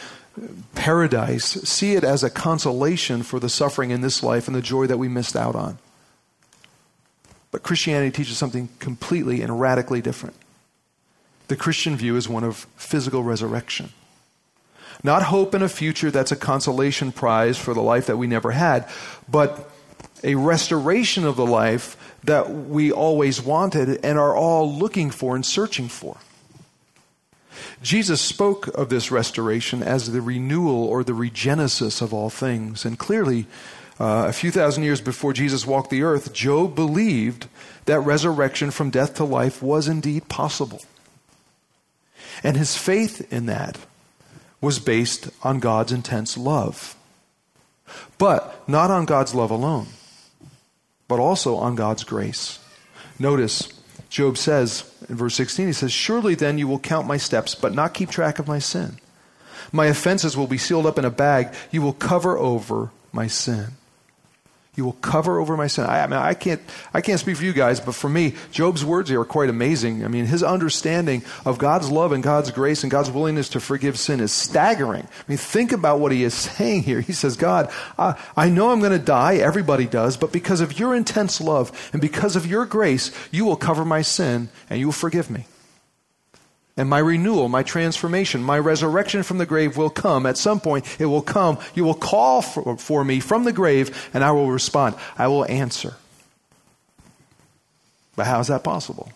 paradise 0.74 1.44
see 1.44 1.94
it 1.94 2.05
as 2.05 2.24
a 2.24 2.31
consolation 2.31 3.22
for 3.22 3.38
the 3.38 3.48
suffering 3.48 3.90
in 3.90 4.00
this 4.00 4.22
life 4.22 4.48
and 4.48 4.57
the 4.57 4.62
joy 4.62 4.87
that 4.87 4.98
we 4.98 5.09
missed 5.09 5.37
out 5.37 5.55
on. 5.55 5.79
But 7.55 7.62
Christianity 7.62 8.11
teaches 8.11 8.37
something 8.37 8.69
completely 8.81 9.40
and 9.40 9.61
radically 9.61 10.03
different. 10.03 10.35
The 11.47 11.55
Christian 11.55 11.95
view 11.95 12.17
is 12.17 12.29
one 12.29 12.43
of 12.43 12.67
physical 12.75 13.23
resurrection. 13.23 13.90
Not 15.05 15.23
hope 15.23 15.55
in 15.55 15.62
a 15.62 15.69
future 15.69 16.11
that's 16.11 16.33
a 16.33 16.37
consolation 16.37 17.12
prize 17.12 17.57
for 17.57 17.73
the 17.73 17.81
life 17.81 18.07
that 18.07 18.17
we 18.17 18.27
never 18.27 18.51
had, 18.51 18.88
but 19.31 19.71
a 20.25 20.35
restoration 20.35 21.25
of 21.25 21.37
the 21.37 21.47
life 21.47 21.97
that 22.25 22.51
we 22.51 22.90
always 22.90 23.40
wanted 23.40 24.05
and 24.05 24.19
are 24.19 24.35
all 24.35 24.77
looking 24.77 25.12
for 25.12 25.37
and 25.37 25.47
searching 25.47 25.87
for. 25.87 26.17
Jesus 27.85 28.21
spoke 28.21 28.67
of 28.67 28.88
this 28.88 29.12
restoration 29.12 29.81
as 29.81 30.11
the 30.11 30.21
renewal 30.21 30.88
or 30.88 31.05
the 31.05 31.12
regenesis 31.12 32.03
of 32.03 32.12
all 32.12 32.31
things. 32.31 32.85
And 32.85 32.99
clearly, 32.99 33.47
uh, 33.98 34.26
a 34.28 34.33
few 34.33 34.50
thousand 34.50 34.83
years 34.83 35.00
before 35.00 35.33
Jesus 35.33 35.66
walked 35.66 35.90
the 35.90 36.02
earth, 36.02 36.33
Job 36.33 36.74
believed 36.74 37.46
that 37.85 38.00
resurrection 38.00 38.70
from 38.70 38.90
death 38.90 39.14
to 39.14 39.24
life 39.24 39.62
was 39.62 39.87
indeed 39.87 40.28
possible. 40.28 40.83
And 42.42 42.57
his 42.57 42.76
faith 42.76 43.33
in 43.33 43.46
that 43.46 43.78
was 44.61 44.78
based 44.78 45.30
on 45.42 45.61
God's 45.61 45.92
intense 45.92 46.37
love. 46.37 46.96
But 48.18 48.68
not 48.68 48.90
on 48.90 49.04
God's 49.04 49.35
love 49.35 49.50
alone, 49.50 49.88
but 51.07 51.20
also 51.20 51.57
on 51.57 51.74
God's 51.74 52.02
grace. 52.02 52.59
Notice, 53.18 53.68
Job 54.09 54.37
says 54.38 54.90
in 55.09 55.16
verse 55.16 55.35
16, 55.35 55.66
he 55.68 55.72
says, 55.72 55.92
Surely 55.92 56.35
then 56.35 56.59
you 56.59 56.66
will 56.66 56.78
count 56.78 57.07
my 57.07 57.18
steps, 57.18 57.54
but 57.54 57.74
not 57.74 57.94
keep 57.94 58.11
track 58.11 58.38
of 58.38 58.48
my 58.48 58.59
sin. 58.59 58.98
My 59.70 59.87
offenses 59.87 60.37
will 60.37 60.46
be 60.46 60.59
sealed 60.59 60.87
up 60.87 60.98
in 60.98 61.04
a 61.04 61.11
bag. 61.11 61.54
You 61.70 61.83
will 61.83 61.92
cover 61.92 62.37
over 62.38 62.90
my 63.12 63.26
sin. 63.26 63.72
You 64.77 64.85
will 64.85 64.95
cover 64.95 65.39
over 65.39 65.57
my 65.57 65.69
sin. 65.69 65.85
I, 65.85 66.03
I, 66.03 66.07
mean, 66.09 66.19
I 66.19 66.35
can't, 66.35 66.61
I 66.93 67.01
can't 67.01 67.21
speak 67.21 67.37
for 67.37 67.45
you 67.45 67.53
guys, 67.53 67.79
but 67.79 67.95
for 67.95 68.09
me, 68.09 68.35
Job's 68.51 68.85
words 68.85 69.09
here 69.09 69.21
are 69.21 69.25
quite 69.25 69.49
amazing. 69.49 70.05
I 70.05 70.09
mean, 70.09 70.27
his 70.27 70.43
understanding 70.43 71.23
of 71.45 71.59
God's 71.59 71.91
love 71.91 72.11
and 72.11 72.25
God's 72.25 72.51
grace 72.51 72.83
and 72.83 72.91
God's 72.91 73.11
willingness 73.11 73.49
to 73.51 73.61
forgive 73.61 73.97
sin 73.99 74.19
is 74.19 74.33
staggering. 74.33 75.05
I 75.05 75.25
mean, 75.29 75.39
think 75.39 75.71
about 75.71 76.01
what 76.01 76.11
he 76.11 76.25
is 76.25 76.35
saying 76.35 76.83
here. 76.83 77.01
He 77.01 77.13
says, 77.13 77.37
God, 77.37 77.71
uh, 77.97 78.15
I 78.37 78.49
know 78.49 78.71
I'm 78.71 78.81
going 78.81 78.93
to 78.93 78.99
die. 78.99 79.37
Everybody 79.37 79.87
does. 79.87 80.17
But 80.17 80.33
because 80.33 80.61
of 80.61 80.79
your 80.79 80.95
intense 80.95 81.41
love 81.41 81.91
and 81.93 82.03
because 82.03 82.35
of 82.35 82.47
your 82.47 82.67
grace, 82.67 83.13
you 83.31 83.45
will 83.45 83.57
cover 83.57 83.85
my 83.85 84.03
sin 84.03 84.49
and 84.69 84.81
you 84.81 84.87
will 84.87 84.93
forgive 84.93 85.31
me. 85.31 85.47
And 86.77 86.91
my 86.91 86.99
renewal, 86.99 87.49
my 87.49 87.63
transformation, 87.63 88.43
my 88.43 88.59
resurrection 88.59 89.23
from 89.23 89.39
the 89.39 89.47
grave 89.47 89.77
will 89.77 89.91
come. 89.91 90.27
At 90.27 90.37
some 90.37 90.59
point, 90.59 90.85
it 90.99 91.07
will 91.07 91.23
come. 91.23 91.59
You 91.75 91.85
will 91.85 91.95
call 91.95 92.43
for, 92.43 92.77
for, 92.77 93.05
me 93.05 93.21
from 93.21 93.45
the 93.45 93.53
grave, 93.53 94.11
and 94.13 94.25
I 94.25 94.33
will 94.33 94.51
respond. 94.51 94.97
I 95.17 95.29
will 95.29 95.45
answer. 95.45 95.95
But 98.17 98.27
how 98.27 98.41
is 98.41 98.49
that 98.49 98.65
possible? 98.65 99.13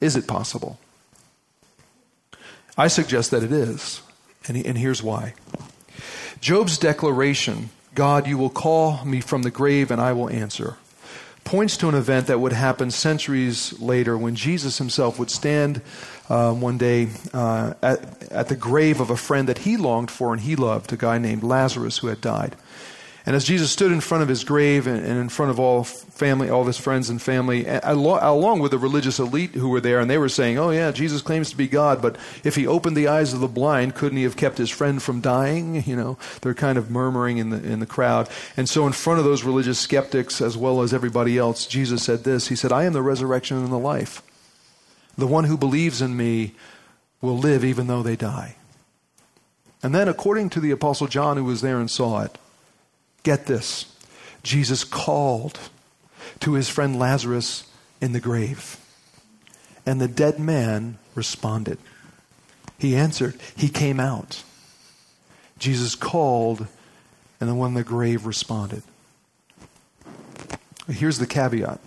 Is 0.00 0.14
it 0.14 0.26
possible? 0.26 0.78
I 2.76 2.88
suggest 2.88 3.30
that 3.30 3.42
it 3.42 3.52
is. 3.52 4.02
And, 4.46 4.56
and 4.66 4.76
here's 4.76 5.02
why 5.02 5.34
Job's 6.40 6.76
declaration 6.76 7.70
God, 7.94 8.26
you 8.26 8.36
will 8.36 8.50
call 8.50 9.04
me 9.04 9.20
from 9.20 9.42
the 9.42 9.50
grave, 9.50 9.90
and 9.90 10.00
I 10.00 10.12
will 10.12 10.28
answer 10.28 10.76
points 11.44 11.76
to 11.78 11.88
an 11.88 11.94
event 11.94 12.28
that 12.28 12.40
would 12.40 12.52
happen 12.52 12.90
centuries 12.90 13.78
later 13.80 14.16
when 14.16 14.34
Jesus 14.34 14.78
himself 14.78 15.18
would 15.18 15.30
stand 15.30 15.82
uh, 16.32 16.50
one 16.54 16.78
day 16.78 17.08
uh, 17.34 17.74
at, 17.82 18.32
at 18.32 18.48
the 18.48 18.56
grave 18.56 19.00
of 19.00 19.10
a 19.10 19.16
friend 19.18 19.50
that 19.50 19.58
he 19.58 19.76
longed 19.76 20.10
for 20.10 20.32
and 20.32 20.40
he 20.40 20.56
loved, 20.56 20.90
a 20.90 20.96
guy 20.96 21.18
named 21.18 21.42
Lazarus 21.42 21.98
who 21.98 22.06
had 22.06 22.22
died. 22.22 22.56
And 23.26 23.36
as 23.36 23.44
Jesus 23.44 23.70
stood 23.70 23.92
in 23.92 24.00
front 24.00 24.22
of 24.22 24.28
his 24.28 24.42
grave 24.42 24.86
and, 24.86 25.04
in 25.06 25.28
front 25.28 25.50
of 25.50 25.60
all 25.60 25.84
family, 25.84 26.48
all 26.48 26.64
his 26.64 26.78
friends 26.78 27.10
and 27.10 27.20
family, 27.20 27.66
along 27.66 28.60
with 28.60 28.70
the 28.70 28.78
religious 28.78 29.18
elite 29.18 29.54
who 29.54 29.68
were 29.68 29.80
there, 29.80 30.00
and 30.00 30.10
they 30.10 30.18
were 30.18 30.30
saying, 30.30 30.58
"Oh 30.58 30.70
yeah, 30.70 30.90
Jesus 30.90 31.22
claims 31.22 31.50
to 31.50 31.56
be 31.56 31.68
God, 31.68 32.02
but 32.02 32.16
if 32.42 32.56
he 32.56 32.66
opened 32.66 32.96
the 32.96 33.06
eyes 33.06 33.32
of 33.32 33.38
the 33.38 33.46
blind, 33.46 33.94
couldn't 33.94 34.16
he 34.16 34.24
have 34.24 34.36
kept 34.36 34.58
his 34.58 34.70
friend 34.70 35.00
from 35.00 35.20
dying?" 35.20 35.84
You 35.92 35.94
know, 35.94 36.18
they're 36.40 36.54
kind 36.54 36.78
of 36.78 36.90
murmuring 36.90 37.38
in 37.38 37.50
the 37.50 37.62
in 37.62 37.78
the 37.78 37.86
crowd. 37.86 38.28
And 38.56 38.68
so, 38.68 38.88
in 38.88 38.92
front 38.92 39.20
of 39.20 39.24
those 39.24 39.44
religious 39.44 39.78
skeptics, 39.78 40.40
as 40.40 40.56
well 40.56 40.82
as 40.82 40.92
everybody 40.92 41.38
else, 41.38 41.66
Jesus 41.66 42.02
said 42.02 42.24
this. 42.24 42.48
He 42.48 42.56
said, 42.56 42.72
"I 42.72 42.84
am 42.84 42.92
the 42.92 43.02
resurrection 43.02 43.58
and 43.58 43.70
the 43.70 43.78
life. 43.78 44.20
The 45.16 45.26
one 45.26 45.44
who 45.44 45.56
believes 45.56 46.00
in 46.00 46.16
me 46.16 46.54
will 47.20 47.38
live 47.38 47.64
even 47.64 47.86
though 47.86 48.02
they 48.02 48.16
die." 48.16 48.56
And 49.82 49.94
then, 49.94 50.08
according 50.08 50.50
to 50.50 50.60
the 50.60 50.70
apostle 50.70 51.08
John, 51.08 51.36
who 51.36 51.44
was 51.44 51.60
there 51.60 51.80
and 51.80 51.90
saw 51.90 52.22
it. 52.22 52.38
Get 53.22 53.46
this 53.46 53.86
Jesus 54.42 54.84
called 54.84 55.58
to 56.40 56.54
his 56.54 56.68
friend 56.68 56.98
Lazarus 56.98 57.64
in 58.00 58.12
the 58.12 58.20
grave, 58.20 58.76
and 59.86 60.00
the 60.00 60.08
dead 60.08 60.38
man 60.38 60.98
responded. 61.14 61.78
He 62.78 62.96
answered, 62.96 63.38
he 63.56 63.68
came 63.68 64.00
out. 64.00 64.42
Jesus 65.58 65.94
called, 65.94 66.66
and 67.40 67.48
the 67.48 67.54
one 67.54 67.68
in 67.68 67.74
the 67.74 67.84
grave 67.84 68.26
responded. 68.26 68.82
Here's 70.88 71.18
the 71.18 71.26
caveat 71.26 71.78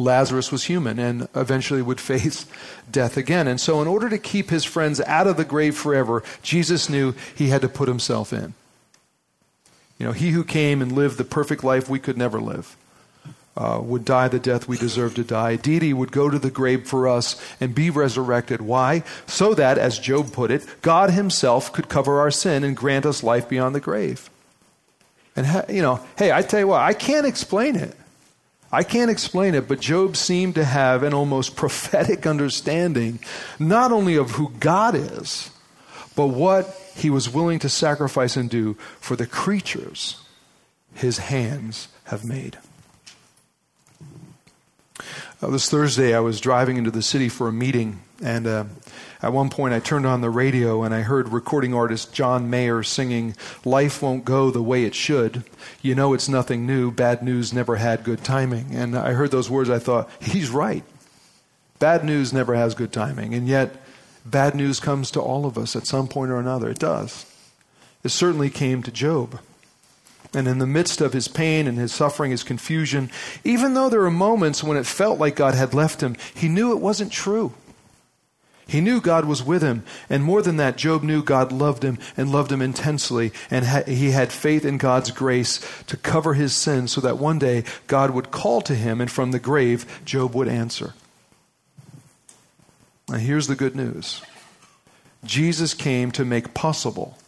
Lazarus 0.00 0.50
was 0.50 0.64
human 0.64 0.98
and 0.98 1.28
eventually 1.34 1.82
would 1.82 2.00
face 2.00 2.46
death 2.90 3.16
again. 3.16 3.46
And 3.46 3.60
so, 3.60 3.80
in 3.82 3.86
order 3.86 4.08
to 4.08 4.18
keep 4.18 4.50
his 4.50 4.64
friends 4.64 5.00
out 5.02 5.26
of 5.26 5.36
the 5.36 5.44
grave 5.44 5.76
forever, 5.76 6.22
Jesus 6.42 6.88
knew 6.88 7.14
he 7.34 7.48
had 7.48 7.60
to 7.60 7.68
put 7.68 7.88
himself 7.88 8.32
in. 8.32 8.54
You 9.98 10.06
know, 10.06 10.12
he 10.12 10.30
who 10.30 10.42
came 10.42 10.80
and 10.80 10.90
lived 10.90 11.18
the 11.18 11.24
perfect 11.24 11.62
life 11.62 11.90
we 11.90 11.98
could 11.98 12.16
never 12.16 12.40
live. 12.40 12.76
Uh, 13.56 13.80
would 13.82 14.04
die 14.04 14.28
the 14.28 14.38
death 14.38 14.66
we 14.66 14.78
deserve 14.78 15.14
to 15.16 15.24
die. 15.24 15.56
Deity 15.56 15.92
would 15.92 16.12
go 16.12 16.30
to 16.30 16.38
the 16.38 16.50
grave 16.50 16.88
for 16.88 17.06
us 17.06 17.38
and 17.60 17.74
be 17.74 17.90
resurrected. 17.90 18.62
Why? 18.62 19.02
So 19.26 19.52
that, 19.54 19.76
as 19.76 19.98
Job 19.98 20.32
put 20.32 20.50
it, 20.50 20.64
God 20.80 21.10
Himself 21.10 21.72
could 21.72 21.88
cover 21.88 22.20
our 22.20 22.30
sin 22.30 22.64
and 22.64 22.76
grant 22.76 23.04
us 23.04 23.22
life 23.22 23.48
beyond 23.48 23.74
the 23.74 23.80
grave. 23.80 24.30
And, 25.36 25.46
you 25.68 25.82
know, 25.82 26.00
hey, 26.16 26.32
I 26.32 26.42
tell 26.42 26.60
you 26.60 26.68
what, 26.68 26.80
I 26.80 26.94
can't 26.94 27.26
explain 27.26 27.76
it. 27.76 27.94
I 28.72 28.82
can't 28.84 29.10
explain 29.10 29.54
it, 29.54 29.66
but 29.66 29.80
Job 29.80 30.16
seemed 30.16 30.54
to 30.54 30.64
have 30.64 31.02
an 31.02 31.12
almost 31.12 31.56
prophetic 31.56 32.26
understanding, 32.26 33.18
not 33.58 33.92
only 33.92 34.16
of 34.16 34.32
who 34.32 34.52
God 34.60 34.94
is, 34.94 35.50
but 36.14 36.28
what 36.28 36.76
he 36.94 37.10
was 37.10 37.32
willing 37.32 37.58
to 37.60 37.68
sacrifice 37.68 38.36
and 38.36 38.50
do 38.50 38.74
for 39.00 39.16
the 39.16 39.26
creatures 39.26 40.22
his 40.94 41.18
hands 41.18 41.88
have 42.04 42.24
made. 42.24 42.58
Uh, 45.42 45.48
this 45.48 45.70
Thursday, 45.70 46.14
I 46.14 46.20
was 46.20 46.38
driving 46.38 46.76
into 46.76 46.90
the 46.90 47.00
city 47.00 47.30
for 47.30 47.48
a 47.48 47.52
meeting, 47.52 48.02
and 48.22 48.46
uh, 48.46 48.64
at 49.22 49.32
one 49.32 49.48
point 49.48 49.72
I 49.72 49.80
turned 49.80 50.06
on 50.06 50.20
the 50.20 50.28
radio 50.28 50.82
and 50.82 50.94
I 50.94 51.00
heard 51.00 51.30
recording 51.30 51.72
artist 51.72 52.12
John 52.12 52.50
Mayer 52.50 52.82
singing, 52.82 53.34
Life 53.64 54.02
Won't 54.02 54.26
Go 54.26 54.50
the 54.50 54.62
Way 54.62 54.84
It 54.84 54.94
Should. 54.94 55.44
You 55.80 55.94
know 55.94 56.12
it's 56.12 56.28
nothing 56.28 56.66
new. 56.66 56.90
Bad 56.90 57.22
news 57.22 57.54
never 57.54 57.76
had 57.76 58.04
good 58.04 58.22
timing. 58.22 58.74
And 58.74 58.94
I 58.94 59.12
heard 59.12 59.30
those 59.30 59.48
words, 59.48 59.70
I 59.70 59.78
thought, 59.78 60.10
he's 60.20 60.50
right. 60.50 60.84
Bad 61.78 62.04
news 62.04 62.34
never 62.34 62.54
has 62.54 62.74
good 62.74 62.92
timing. 62.92 63.32
And 63.32 63.48
yet, 63.48 63.76
Bad 64.26 64.54
news 64.54 64.80
comes 64.80 65.10
to 65.12 65.20
all 65.20 65.46
of 65.46 65.56
us 65.56 65.74
at 65.74 65.86
some 65.86 66.06
point 66.06 66.30
or 66.30 66.38
another. 66.38 66.68
It 66.68 66.78
does. 66.78 67.24
It 68.04 68.10
certainly 68.10 68.50
came 68.50 68.82
to 68.82 68.90
Job. 68.90 69.40
And 70.32 70.46
in 70.46 70.58
the 70.58 70.66
midst 70.66 71.00
of 71.00 71.12
his 71.12 71.26
pain 71.26 71.66
and 71.66 71.76
his 71.76 71.92
suffering, 71.92 72.30
his 72.30 72.44
confusion, 72.44 73.10
even 73.42 73.74
though 73.74 73.88
there 73.88 74.00
were 74.00 74.10
moments 74.10 74.62
when 74.62 74.76
it 74.76 74.86
felt 74.86 75.18
like 75.18 75.34
God 75.34 75.54
had 75.54 75.74
left 75.74 76.02
him, 76.02 76.16
he 76.34 76.48
knew 76.48 76.70
it 76.70 76.80
wasn't 76.80 77.10
true. 77.10 77.52
He 78.70 78.80
knew 78.80 79.00
God 79.00 79.24
was 79.24 79.42
with 79.42 79.62
him. 79.62 79.82
And 80.08 80.22
more 80.22 80.42
than 80.42 80.56
that, 80.58 80.76
Job 80.76 81.02
knew 81.02 81.24
God 81.24 81.50
loved 81.50 81.82
him 81.82 81.98
and 82.16 82.30
loved 82.30 82.52
him 82.52 82.62
intensely. 82.62 83.32
And 83.50 83.66
ha- 83.66 83.82
he 83.84 84.12
had 84.12 84.30
faith 84.30 84.64
in 84.64 84.78
God's 84.78 85.10
grace 85.10 85.58
to 85.88 85.96
cover 85.96 86.34
his 86.34 86.54
sins 86.54 86.92
so 86.92 87.00
that 87.00 87.18
one 87.18 87.40
day 87.40 87.64
God 87.88 88.12
would 88.12 88.30
call 88.30 88.60
to 88.62 88.76
him 88.76 89.00
and 89.00 89.10
from 89.10 89.32
the 89.32 89.40
grave, 89.40 90.00
Job 90.04 90.36
would 90.36 90.46
answer. 90.46 90.94
Now, 93.08 93.16
here's 93.16 93.48
the 93.48 93.56
good 93.56 93.74
news 93.74 94.22
Jesus 95.24 95.74
came 95.74 96.12
to 96.12 96.24
make 96.24 96.54
possible 96.54 97.18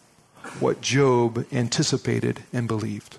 what 0.61 0.81
Job 0.81 1.47
anticipated 1.53 2.43
and 2.53 2.69
believed. 2.69 3.19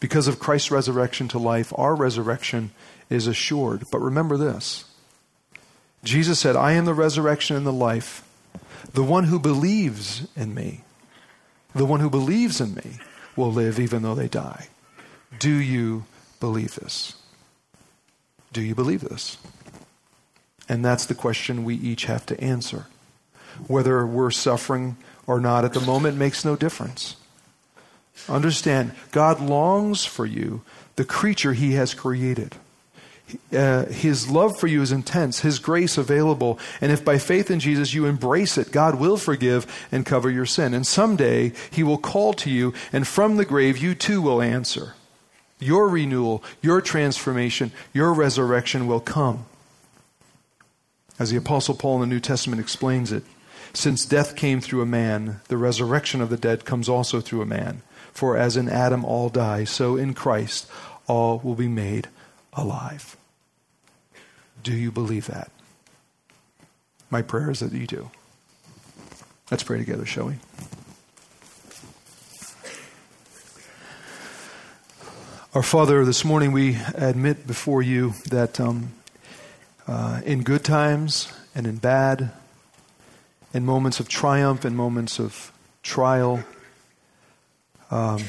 Because 0.00 0.26
of 0.26 0.40
Christ's 0.40 0.70
resurrection 0.70 1.28
to 1.28 1.38
life, 1.38 1.72
our 1.76 1.94
resurrection 1.94 2.72
is 3.08 3.26
assured. 3.26 3.84
But 3.90 4.00
remember 4.00 4.36
this 4.36 4.84
Jesus 6.04 6.40
said, 6.40 6.56
I 6.56 6.72
am 6.72 6.84
the 6.84 6.94
resurrection 6.94 7.56
and 7.56 7.66
the 7.66 7.72
life. 7.72 8.28
The 8.92 9.04
one 9.04 9.24
who 9.24 9.38
believes 9.38 10.26
in 10.34 10.54
me, 10.54 10.82
the 11.74 11.86
one 11.86 12.00
who 12.00 12.10
believes 12.10 12.60
in 12.60 12.74
me, 12.74 12.98
will 13.36 13.52
live 13.52 13.78
even 13.78 14.02
though 14.02 14.14
they 14.14 14.28
die. 14.28 14.68
Do 15.38 15.52
you 15.52 16.04
believe 16.40 16.74
this? 16.74 17.14
Do 18.52 18.60
you 18.60 18.74
believe 18.74 19.02
this? 19.02 19.38
And 20.68 20.84
that's 20.84 21.06
the 21.06 21.14
question 21.14 21.64
we 21.64 21.76
each 21.76 22.04
have 22.06 22.26
to 22.26 22.40
answer. 22.40 22.86
Whether 23.66 24.06
we're 24.06 24.30
suffering 24.30 24.96
or 25.32 25.40
not 25.40 25.64
at 25.64 25.72
the 25.72 25.80
moment 25.80 26.18
makes 26.18 26.44
no 26.44 26.56
difference. 26.56 27.16
Understand, 28.28 28.92
God 29.10 29.40
longs 29.40 30.04
for 30.04 30.26
you, 30.26 30.62
the 30.96 31.04
creature 31.04 31.54
He 31.54 31.72
has 31.72 31.94
created. 31.94 32.54
Uh, 33.50 33.86
his 33.86 34.28
love 34.30 34.58
for 34.60 34.66
you 34.66 34.82
is 34.82 34.92
intense, 34.92 35.40
His 35.40 35.58
grace 35.58 35.96
available. 35.96 36.58
And 36.82 36.92
if 36.92 37.02
by 37.02 37.16
faith 37.16 37.50
in 37.50 37.60
Jesus 37.60 37.94
you 37.94 38.04
embrace 38.04 38.58
it, 38.58 38.72
God 38.72 38.96
will 38.96 39.16
forgive 39.16 39.66
and 39.90 40.04
cover 40.04 40.30
your 40.30 40.44
sin. 40.44 40.74
And 40.74 40.86
someday 40.86 41.52
He 41.70 41.82
will 41.82 41.96
call 41.96 42.34
to 42.34 42.50
you, 42.50 42.74
and 42.92 43.08
from 43.08 43.36
the 43.36 43.46
grave 43.46 43.78
you 43.78 43.94
too 43.94 44.20
will 44.20 44.42
answer. 44.42 44.94
Your 45.58 45.88
renewal, 45.88 46.44
your 46.60 46.82
transformation, 46.82 47.72
your 47.94 48.12
resurrection 48.12 48.86
will 48.86 49.00
come. 49.00 49.46
As 51.18 51.30
the 51.30 51.38
Apostle 51.38 51.74
Paul 51.74 52.02
in 52.02 52.08
the 52.08 52.14
New 52.14 52.20
Testament 52.20 52.60
explains 52.60 53.12
it, 53.12 53.24
since 53.74 54.04
death 54.04 54.36
came 54.36 54.60
through 54.60 54.82
a 54.82 54.86
man, 54.86 55.40
the 55.48 55.56
resurrection 55.56 56.20
of 56.20 56.30
the 56.30 56.36
dead 56.36 56.64
comes 56.64 56.88
also 56.88 57.20
through 57.20 57.42
a 57.42 57.46
man. 57.46 57.82
For 58.12 58.36
as 58.36 58.56
in 58.56 58.68
Adam 58.68 59.04
all 59.04 59.28
die, 59.28 59.64
so 59.64 59.96
in 59.96 60.14
Christ 60.14 60.68
all 61.06 61.38
will 61.38 61.54
be 61.54 61.68
made 61.68 62.08
alive. 62.52 63.16
Do 64.62 64.72
you 64.72 64.92
believe 64.92 65.26
that? 65.26 65.50
My 67.10 67.22
prayer 67.22 67.50
is 67.50 67.60
that 67.60 67.72
you 67.72 67.86
do. 67.86 68.10
Let's 69.50 69.62
pray 69.62 69.78
together, 69.78 70.06
shall 70.06 70.26
we? 70.26 70.34
Our 75.54 75.62
Father, 75.62 76.04
this 76.06 76.24
morning 76.24 76.52
we 76.52 76.78
admit 76.94 77.46
before 77.46 77.82
you 77.82 78.14
that 78.30 78.58
um, 78.58 78.92
uh, 79.86 80.22
in 80.24 80.42
good 80.42 80.64
times 80.64 81.30
and 81.54 81.66
in 81.66 81.76
bad, 81.76 82.30
in 83.52 83.64
moments 83.64 84.00
of 84.00 84.08
triumph 84.08 84.64
and 84.64 84.76
moments 84.76 85.18
of 85.18 85.52
trial. 85.82 86.42
Um, 87.90 88.22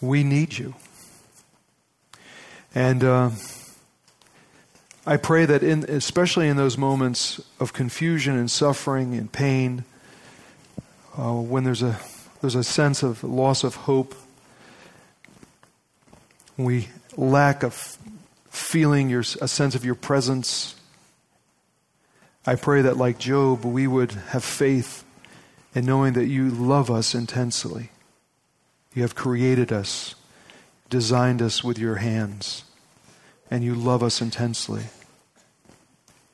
we 0.00 0.24
need 0.24 0.58
you. 0.58 0.74
And 2.74 3.02
uh, 3.02 3.30
I 5.06 5.16
pray 5.16 5.44
that, 5.46 5.62
in, 5.62 5.84
especially 5.88 6.48
in 6.48 6.56
those 6.56 6.78
moments 6.78 7.40
of 7.58 7.72
confusion 7.72 8.36
and 8.36 8.50
suffering 8.50 9.14
and 9.14 9.30
pain, 9.32 9.84
uh, 11.18 11.32
when 11.32 11.64
there's 11.64 11.82
a, 11.82 11.98
there's 12.40 12.54
a 12.54 12.64
sense 12.64 13.02
of 13.02 13.24
loss 13.24 13.64
of 13.64 13.74
hope, 13.74 14.14
we 16.56 16.88
lack 17.16 17.62
of 17.62 17.98
feeling 18.50 19.10
your, 19.10 19.20
a 19.20 19.48
sense 19.48 19.74
of 19.74 19.84
your 19.84 19.94
presence, 19.94 20.76
I 22.50 22.56
pray 22.56 22.82
that, 22.82 22.96
like 22.96 23.20
Job, 23.20 23.64
we 23.64 23.86
would 23.86 24.10
have 24.10 24.42
faith 24.42 25.04
in 25.72 25.86
knowing 25.86 26.14
that 26.14 26.26
you 26.26 26.50
love 26.50 26.90
us 26.90 27.14
intensely. 27.14 27.90
You 28.92 29.02
have 29.02 29.14
created 29.14 29.70
us, 29.70 30.16
designed 30.88 31.40
us 31.42 31.62
with 31.62 31.78
your 31.78 31.94
hands, 31.94 32.64
and 33.52 33.62
you 33.62 33.76
love 33.76 34.02
us 34.02 34.20
intensely. 34.20 34.86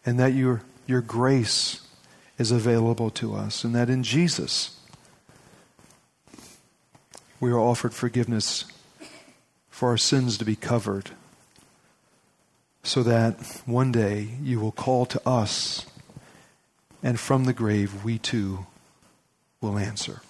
And 0.06 0.18
that 0.18 0.32
your, 0.32 0.62
your 0.86 1.02
grace 1.02 1.86
is 2.38 2.50
available 2.50 3.10
to 3.10 3.34
us, 3.34 3.62
and 3.62 3.74
that 3.74 3.90
in 3.90 4.02
Jesus 4.02 4.80
we 7.40 7.50
are 7.50 7.60
offered 7.60 7.92
forgiveness 7.92 8.64
for 9.68 9.90
our 9.90 9.98
sins 9.98 10.38
to 10.38 10.46
be 10.46 10.56
covered, 10.56 11.10
so 12.82 13.02
that 13.02 13.60
one 13.66 13.92
day 13.92 14.28
you 14.42 14.58
will 14.58 14.72
call 14.72 15.04
to 15.04 15.20
us 15.28 15.84
and 17.06 17.20
from 17.20 17.44
the 17.44 17.52
grave 17.52 18.02
we 18.02 18.18
too 18.18 18.66
will 19.60 19.78
answer. 19.78 20.22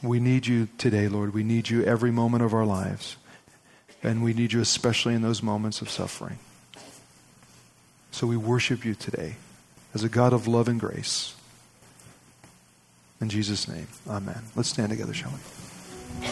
We 0.00 0.20
need 0.20 0.46
you 0.46 0.68
today, 0.78 1.08
Lord. 1.08 1.34
We 1.34 1.42
need 1.42 1.70
you 1.70 1.82
every 1.82 2.12
moment 2.12 2.44
of 2.44 2.54
our 2.54 2.64
lives. 2.64 3.16
And 4.00 4.22
we 4.22 4.32
need 4.32 4.52
you 4.52 4.60
especially 4.60 5.14
in 5.14 5.22
those 5.22 5.42
moments 5.42 5.82
of 5.82 5.90
suffering. 5.90 6.38
So 8.12 8.28
we 8.28 8.36
worship 8.36 8.84
you 8.84 8.94
today 8.94 9.34
as 9.92 10.04
a 10.04 10.08
God 10.08 10.32
of 10.32 10.46
love 10.46 10.68
and 10.68 10.78
grace. 10.78 11.34
In 13.20 13.28
Jesus' 13.30 13.66
name, 13.66 13.88
amen. 14.08 14.40
Let's 14.54 14.68
stand 14.68 14.90
together, 14.90 15.14
shall 15.14 15.32
we? 15.32 16.28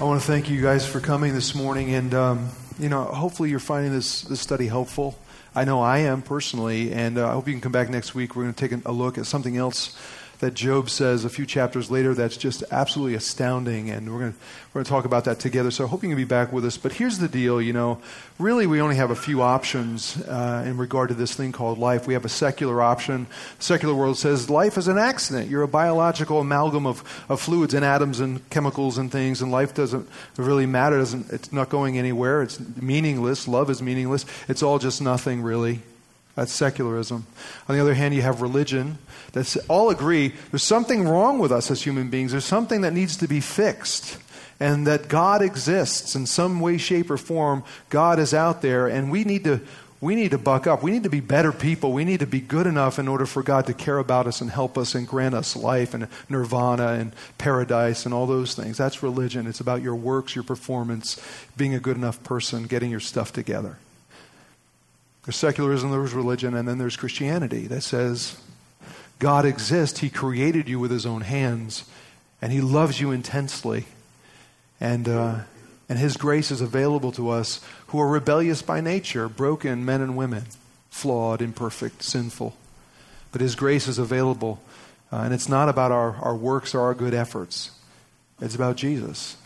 I 0.00 0.04
want 0.04 0.20
to 0.20 0.26
thank 0.26 0.48
you 0.48 0.62
guys 0.62 0.86
for 0.86 1.00
coming 1.00 1.34
this 1.34 1.52
morning 1.52 1.92
and. 1.92 2.14
Um, 2.14 2.50
you 2.78 2.88
know, 2.88 3.04
hopefully 3.04 3.50
you're 3.50 3.58
finding 3.58 3.92
this, 3.92 4.22
this 4.22 4.40
study 4.40 4.66
helpful. 4.66 5.18
I 5.54 5.64
know 5.64 5.80
I 5.80 5.98
am 5.98 6.22
personally, 6.22 6.92
and 6.92 7.18
uh, 7.18 7.28
I 7.28 7.32
hope 7.32 7.48
you 7.48 7.54
can 7.54 7.60
come 7.60 7.72
back 7.72 7.88
next 7.88 8.14
week. 8.14 8.36
We're 8.36 8.44
going 8.44 8.54
to 8.54 8.68
take 8.68 8.86
a 8.86 8.92
look 8.92 9.18
at 9.18 9.26
something 9.26 9.56
else 9.56 9.96
that 10.40 10.54
Job 10.54 10.88
says 10.88 11.24
a 11.24 11.28
few 11.28 11.44
chapters 11.44 11.90
later 11.90 12.14
that's 12.14 12.36
just 12.36 12.62
absolutely 12.70 13.14
astounding, 13.14 13.90
and 13.90 14.12
we're 14.12 14.20
going 14.20 14.34
we're 14.72 14.84
to 14.84 14.88
talk 14.88 15.04
about 15.04 15.24
that 15.24 15.40
together. 15.40 15.70
So 15.70 15.84
I 15.84 15.88
hope 15.88 16.02
you 16.02 16.08
can 16.08 16.16
be 16.16 16.24
back 16.24 16.52
with 16.52 16.64
us. 16.64 16.76
But 16.76 16.92
here's 16.92 17.18
the 17.18 17.26
deal, 17.26 17.60
you 17.60 17.72
know, 17.72 18.00
really 18.38 18.66
we 18.66 18.80
only 18.80 18.96
have 18.96 19.10
a 19.10 19.16
few 19.16 19.42
options 19.42 20.22
uh, 20.28 20.62
in 20.66 20.76
regard 20.76 21.08
to 21.08 21.14
this 21.14 21.34
thing 21.34 21.50
called 21.50 21.78
life. 21.78 22.06
We 22.06 22.14
have 22.14 22.24
a 22.24 22.28
secular 22.28 22.80
option. 22.80 23.26
The 23.58 23.64
secular 23.64 23.94
world 23.94 24.18
says 24.18 24.48
life 24.48 24.78
is 24.78 24.86
an 24.86 24.98
accident. 24.98 25.50
You're 25.50 25.62
a 25.62 25.68
biological 25.68 26.40
amalgam 26.40 26.86
of, 26.86 27.02
of 27.28 27.40
fluids 27.40 27.74
and 27.74 27.84
atoms 27.84 28.20
and 28.20 28.48
chemicals 28.50 28.98
and 28.98 29.10
things, 29.10 29.42
and 29.42 29.50
life 29.50 29.74
doesn't 29.74 30.08
really 30.36 30.66
matter. 30.66 30.98
Doesn't, 30.98 31.30
it's 31.32 31.52
not 31.52 31.70
going 31.70 31.98
anywhere. 31.98 32.42
It's 32.42 32.60
meaningless. 32.76 33.48
Love 33.48 33.70
is 33.70 33.82
meaningless. 33.82 34.26
It's 34.48 34.62
all 34.62 34.78
just 34.78 35.02
nothing, 35.02 35.42
really. 35.42 35.80
That's 36.38 36.52
secularism. 36.52 37.26
On 37.68 37.74
the 37.74 37.82
other 37.82 37.94
hand, 37.94 38.14
you 38.14 38.22
have 38.22 38.42
religion 38.42 38.98
that 39.32 39.56
all 39.66 39.90
agree 39.90 40.34
there's 40.52 40.62
something 40.62 41.02
wrong 41.08 41.40
with 41.40 41.50
us 41.50 41.68
as 41.68 41.82
human 41.82 42.10
beings. 42.10 42.30
There's 42.30 42.44
something 42.44 42.82
that 42.82 42.92
needs 42.92 43.16
to 43.16 43.26
be 43.26 43.40
fixed. 43.40 44.18
And 44.60 44.86
that 44.86 45.08
God 45.08 45.42
exists 45.42 46.14
in 46.14 46.26
some 46.26 46.60
way, 46.60 46.78
shape, 46.78 47.10
or 47.10 47.16
form. 47.16 47.64
God 47.90 48.20
is 48.20 48.34
out 48.34 48.62
there, 48.62 48.86
and 48.86 49.10
we 49.10 49.24
need 49.24 49.44
to. 49.44 49.60
We 50.00 50.14
need 50.14 50.30
to 50.30 50.38
buck 50.38 50.68
up. 50.68 50.80
We 50.80 50.92
need 50.92 51.02
to 51.02 51.10
be 51.10 51.18
better 51.18 51.50
people. 51.50 51.92
We 51.92 52.04
need 52.04 52.20
to 52.20 52.26
be 52.26 52.40
good 52.40 52.68
enough 52.68 53.00
in 53.00 53.08
order 53.08 53.26
for 53.26 53.42
God 53.42 53.66
to 53.66 53.74
care 53.74 53.98
about 53.98 54.28
us 54.28 54.40
and 54.40 54.48
help 54.48 54.78
us 54.78 54.94
and 54.94 55.08
grant 55.08 55.34
us 55.34 55.56
life 55.56 55.92
and 55.92 56.06
nirvana 56.28 56.92
and 56.92 57.12
paradise 57.36 58.04
and 58.04 58.14
all 58.14 58.28
those 58.28 58.54
things. 58.54 58.78
That's 58.78 59.02
religion. 59.02 59.48
It's 59.48 59.58
about 59.58 59.82
your 59.82 59.96
works, 59.96 60.36
your 60.36 60.44
performance, 60.44 61.20
being 61.56 61.74
a 61.74 61.80
good 61.80 61.96
enough 61.96 62.22
person, 62.22 62.68
getting 62.68 62.92
your 62.92 63.00
stuff 63.00 63.32
together. 63.32 63.78
There's 65.28 65.36
secularism, 65.36 65.90
there's 65.90 66.14
religion, 66.14 66.54
and 66.54 66.66
then 66.66 66.78
there's 66.78 66.96
Christianity 66.96 67.66
that 67.66 67.82
says 67.82 68.40
God 69.18 69.44
exists. 69.44 70.00
He 70.00 70.08
created 70.08 70.70
you 70.70 70.80
with 70.80 70.90
his 70.90 71.04
own 71.04 71.20
hands, 71.20 71.84
and 72.40 72.50
he 72.50 72.62
loves 72.62 72.98
you 72.98 73.10
intensely. 73.10 73.84
And, 74.80 75.06
uh, 75.06 75.40
and 75.86 75.98
his 75.98 76.16
grace 76.16 76.50
is 76.50 76.62
available 76.62 77.12
to 77.12 77.28
us 77.28 77.60
who 77.88 78.00
are 78.00 78.08
rebellious 78.08 78.62
by 78.62 78.80
nature, 78.80 79.28
broken 79.28 79.84
men 79.84 80.00
and 80.00 80.16
women, 80.16 80.44
flawed, 80.88 81.42
imperfect, 81.42 82.02
sinful. 82.02 82.56
But 83.30 83.42
his 83.42 83.54
grace 83.54 83.86
is 83.86 83.98
available, 83.98 84.62
uh, 85.12 85.16
and 85.16 85.34
it's 85.34 85.46
not 85.46 85.68
about 85.68 85.92
our, 85.92 86.16
our 86.22 86.34
works 86.34 86.74
or 86.74 86.80
our 86.80 86.94
good 86.94 87.12
efforts. 87.12 87.72
It's 88.40 88.54
about 88.54 88.76
Jesus, 88.76 89.36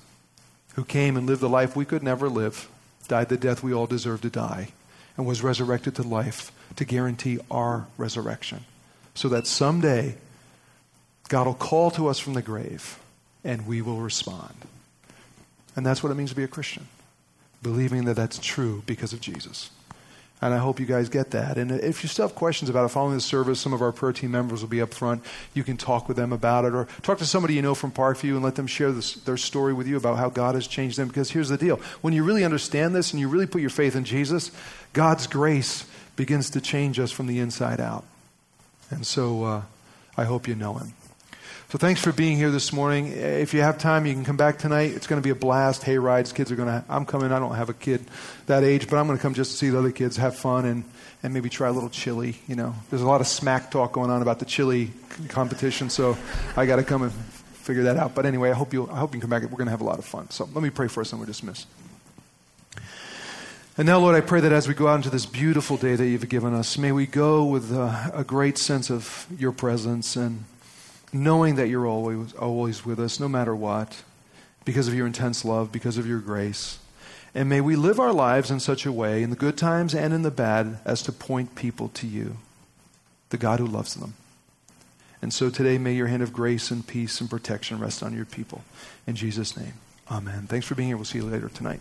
who 0.76 0.84
came 0.84 1.16
and 1.16 1.26
lived 1.26 1.40
the 1.40 1.48
life 1.48 1.74
we 1.74 1.84
could 1.84 2.04
never 2.04 2.28
live, 2.28 2.68
died 3.08 3.30
the 3.30 3.36
death 3.36 3.64
we 3.64 3.74
all 3.74 3.88
deserve 3.88 4.20
to 4.20 4.30
die 4.30 4.68
and 5.16 5.26
was 5.26 5.42
resurrected 5.42 5.94
to 5.96 6.02
life 6.02 6.52
to 6.76 6.84
guarantee 6.84 7.38
our 7.50 7.86
resurrection 7.98 8.64
so 9.14 9.28
that 9.28 9.46
someday 9.46 10.16
God 11.28 11.46
will 11.46 11.54
call 11.54 11.90
to 11.92 12.08
us 12.08 12.18
from 12.18 12.34
the 12.34 12.42
grave 12.42 12.98
and 13.44 13.66
we 13.66 13.82
will 13.82 14.00
respond. 14.00 14.54
And 15.74 15.84
that's 15.84 16.02
what 16.02 16.12
it 16.12 16.14
means 16.14 16.30
to 16.30 16.36
be 16.36 16.44
a 16.44 16.48
Christian, 16.48 16.88
believing 17.62 18.04
that 18.04 18.16
that's 18.16 18.38
true 18.38 18.82
because 18.86 19.12
of 19.12 19.20
Jesus. 19.20 19.70
And 20.42 20.52
I 20.52 20.58
hope 20.58 20.80
you 20.80 20.86
guys 20.86 21.08
get 21.08 21.30
that. 21.30 21.56
And 21.56 21.70
if 21.70 22.02
you 22.02 22.08
still 22.08 22.26
have 22.26 22.34
questions 22.34 22.68
about 22.68 22.84
it, 22.84 22.88
following 22.88 23.14
the 23.14 23.20
service, 23.20 23.60
some 23.60 23.72
of 23.72 23.80
our 23.80 23.92
prayer 23.92 24.12
team 24.12 24.32
members 24.32 24.60
will 24.60 24.68
be 24.68 24.82
up 24.82 24.92
front. 24.92 25.22
You 25.54 25.62
can 25.62 25.76
talk 25.76 26.08
with 26.08 26.16
them 26.16 26.32
about 26.32 26.64
it, 26.64 26.74
or 26.74 26.88
talk 27.02 27.18
to 27.18 27.24
somebody 27.24 27.54
you 27.54 27.62
know 27.62 27.76
from 27.76 27.92
Parkview 27.92 28.32
and 28.32 28.42
let 28.42 28.56
them 28.56 28.66
share 28.66 28.90
this, 28.90 29.14
their 29.14 29.36
story 29.36 29.72
with 29.72 29.86
you 29.86 29.96
about 29.96 30.18
how 30.18 30.28
God 30.28 30.56
has 30.56 30.66
changed 30.66 30.98
them. 30.98 31.06
Because 31.06 31.30
here's 31.30 31.48
the 31.48 31.56
deal 31.56 31.76
when 32.00 32.12
you 32.12 32.24
really 32.24 32.44
understand 32.44 32.92
this 32.92 33.12
and 33.12 33.20
you 33.20 33.28
really 33.28 33.46
put 33.46 33.60
your 33.60 33.70
faith 33.70 33.94
in 33.94 34.02
Jesus, 34.02 34.50
God's 34.92 35.28
grace 35.28 35.86
begins 36.16 36.50
to 36.50 36.60
change 36.60 36.98
us 36.98 37.12
from 37.12 37.28
the 37.28 37.38
inside 37.38 37.80
out. 37.80 38.04
And 38.90 39.06
so 39.06 39.44
uh, 39.44 39.62
I 40.16 40.24
hope 40.24 40.48
you 40.48 40.56
know 40.56 40.74
Him. 40.74 40.92
So 41.72 41.78
thanks 41.78 42.02
for 42.02 42.12
being 42.12 42.36
here 42.36 42.50
this 42.50 42.70
morning. 42.70 43.12
If 43.12 43.54
you 43.54 43.62
have 43.62 43.78
time, 43.78 44.04
you 44.04 44.12
can 44.12 44.26
come 44.26 44.36
back 44.36 44.58
tonight. 44.58 44.92
It's 44.92 45.06
going 45.06 45.22
to 45.22 45.24
be 45.26 45.30
a 45.30 45.34
blast. 45.34 45.82
Hay 45.84 45.96
rides. 45.96 46.30
Kids 46.30 46.52
are 46.52 46.54
going 46.54 46.68
to. 46.68 46.84
I'm 46.86 47.06
coming. 47.06 47.32
I 47.32 47.38
don't 47.38 47.54
have 47.54 47.70
a 47.70 47.72
kid 47.72 48.04
that 48.44 48.62
age, 48.62 48.90
but 48.90 48.98
I'm 48.98 49.06
going 49.06 49.16
to 49.16 49.22
come 49.22 49.32
just 49.32 49.52
to 49.52 49.56
see 49.56 49.70
the 49.70 49.78
other 49.78 49.90
kids, 49.90 50.18
have 50.18 50.36
fun, 50.36 50.66
and 50.66 50.84
and 51.22 51.32
maybe 51.32 51.48
try 51.48 51.68
a 51.68 51.72
little 51.72 51.88
chili. 51.88 52.36
You 52.46 52.56
know, 52.56 52.74
there's 52.90 53.00
a 53.00 53.06
lot 53.06 53.22
of 53.22 53.26
smack 53.26 53.70
talk 53.70 53.92
going 53.92 54.10
on 54.10 54.20
about 54.20 54.38
the 54.38 54.44
chili 54.44 54.90
competition, 55.28 55.88
so 55.88 56.18
I 56.58 56.66
got 56.66 56.76
to 56.76 56.84
come 56.84 57.04
and 57.04 57.10
figure 57.10 57.84
that 57.84 57.96
out. 57.96 58.14
But 58.14 58.26
anyway, 58.26 58.50
I 58.50 58.52
hope 58.52 58.74
you. 58.74 58.90
I 58.90 58.98
hope 58.98 59.14
you 59.14 59.20
can 59.20 59.30
come 59.30 59.30
back. 59.30 59.50
We're 59.50 59.56
going 59.56 59.64
to 59.64 59.70
have 59.70 59.80
a 59.80 59.84
lot 59.84 59.98
of 59.98 60.04
fun. 60.04 60.28
So 60.28 60.46
let 60.52 60.62
me 60.62 60.68
pray 60.68 60.88
for 60.88 61.00
us, 61.00 61.10
and 61.12 61.20
we're 61.20 61.26
dismissed. 61.26 61.66
And 63.78 63.86
now, 63.86 63.98
Lord, 63.98 64.14
I 64.14 64.20
pray 64.20 64.42
that 64.42 64.52
as 64.52 64.68
we 64.68 64.74
go 64.74 64.88
out 64.88 64.96
into 64.96 65.08
this 65.08 65.24
beautiful 65.24 65.78
day 65.78 65.96
that 65.96 66.06
you've 66.06 66.28
given 66.28 66.52
us, 66.52 66.76
may 66.76 66.92
we 66.92 67.06
go 67.06 67.46
with 67.46 67.72
a, 67.72 68.12
a 68.12 68.24
great 68.24 68.58
sense 68.58 68.90
of 68.90 69.26
your 69.38 69.52
presence 69.52 70.16
and 70.16 70.44
knowing 71.12 71.56
that 71.56 71.68
you're 71.68 71.86
always, 71.86 72.32
always 72.34 72.84
with 72.84 72.98
us, 72.98 73.20
no 73.20 73.28
matter 73.28 73.54
what, 73.54 74.02
because 74.64 74.88
of 74.88 74.94
your 74.94 75.06
intense 75.06 75.44
love, 75.44 75.72
because 75.72 75.98
of 75.98 76.06
your 76.06 76.20
grace. 76.20 76.78
And 77.34 77.48
may 77.48 77.60
we 77.60 77.76
live 77.76 77.98
our 77.98 78.12
lives 78.12 78.50
in 78.50 78.60
such 78.60 78.84
a 78.84 78.92
way, 78.92 79.22
in 79.22 79.30
the 79.30 79.36
good 79.36 79.56
times 79.56 79.94
and 79.94 80.12
in 80.12 80.22
the 80.22 80.30
bad, 80.30 80.78
as 80.84 81.02
to 81.02 81.12
point 81.12 81.54
people 81.54 81.88
to 81.90 82.06
you, 82.06 82.36
the 83.30 83.38
God 83.38 83.58
who 83.58 83.66
loves 83.66 83.94
them. 83.94 84.14
And 85.22 85.32
so 85.32 85.50
today, 85.50 85.78
may 85.78 85.94
your 85.94 86.08
hand 86.08 86.22
of 86.22 86.32
grace 86.32 86.70
and 86.70 86.86
peace 86.86 87.20
and 87.20 87.30
protection 87.30 87.78
rest 87.78 88.02
on 88.02 88.14
your 88.14 88.24
people. 88.24 88.64
In 89.06 89.14
Jesus' 89.14 89.56
name, 89.56 89.74
amen. 90.10 90.46
Thanks 90.48 90.66
for 90.66 90.74
being 90.74 90.88
here. 90.88 90.96
We'll 90.96 91.04
see 91.04 91.18
you 91.18 91.24
later 91.24 91.48
tonight. 91.48 91.80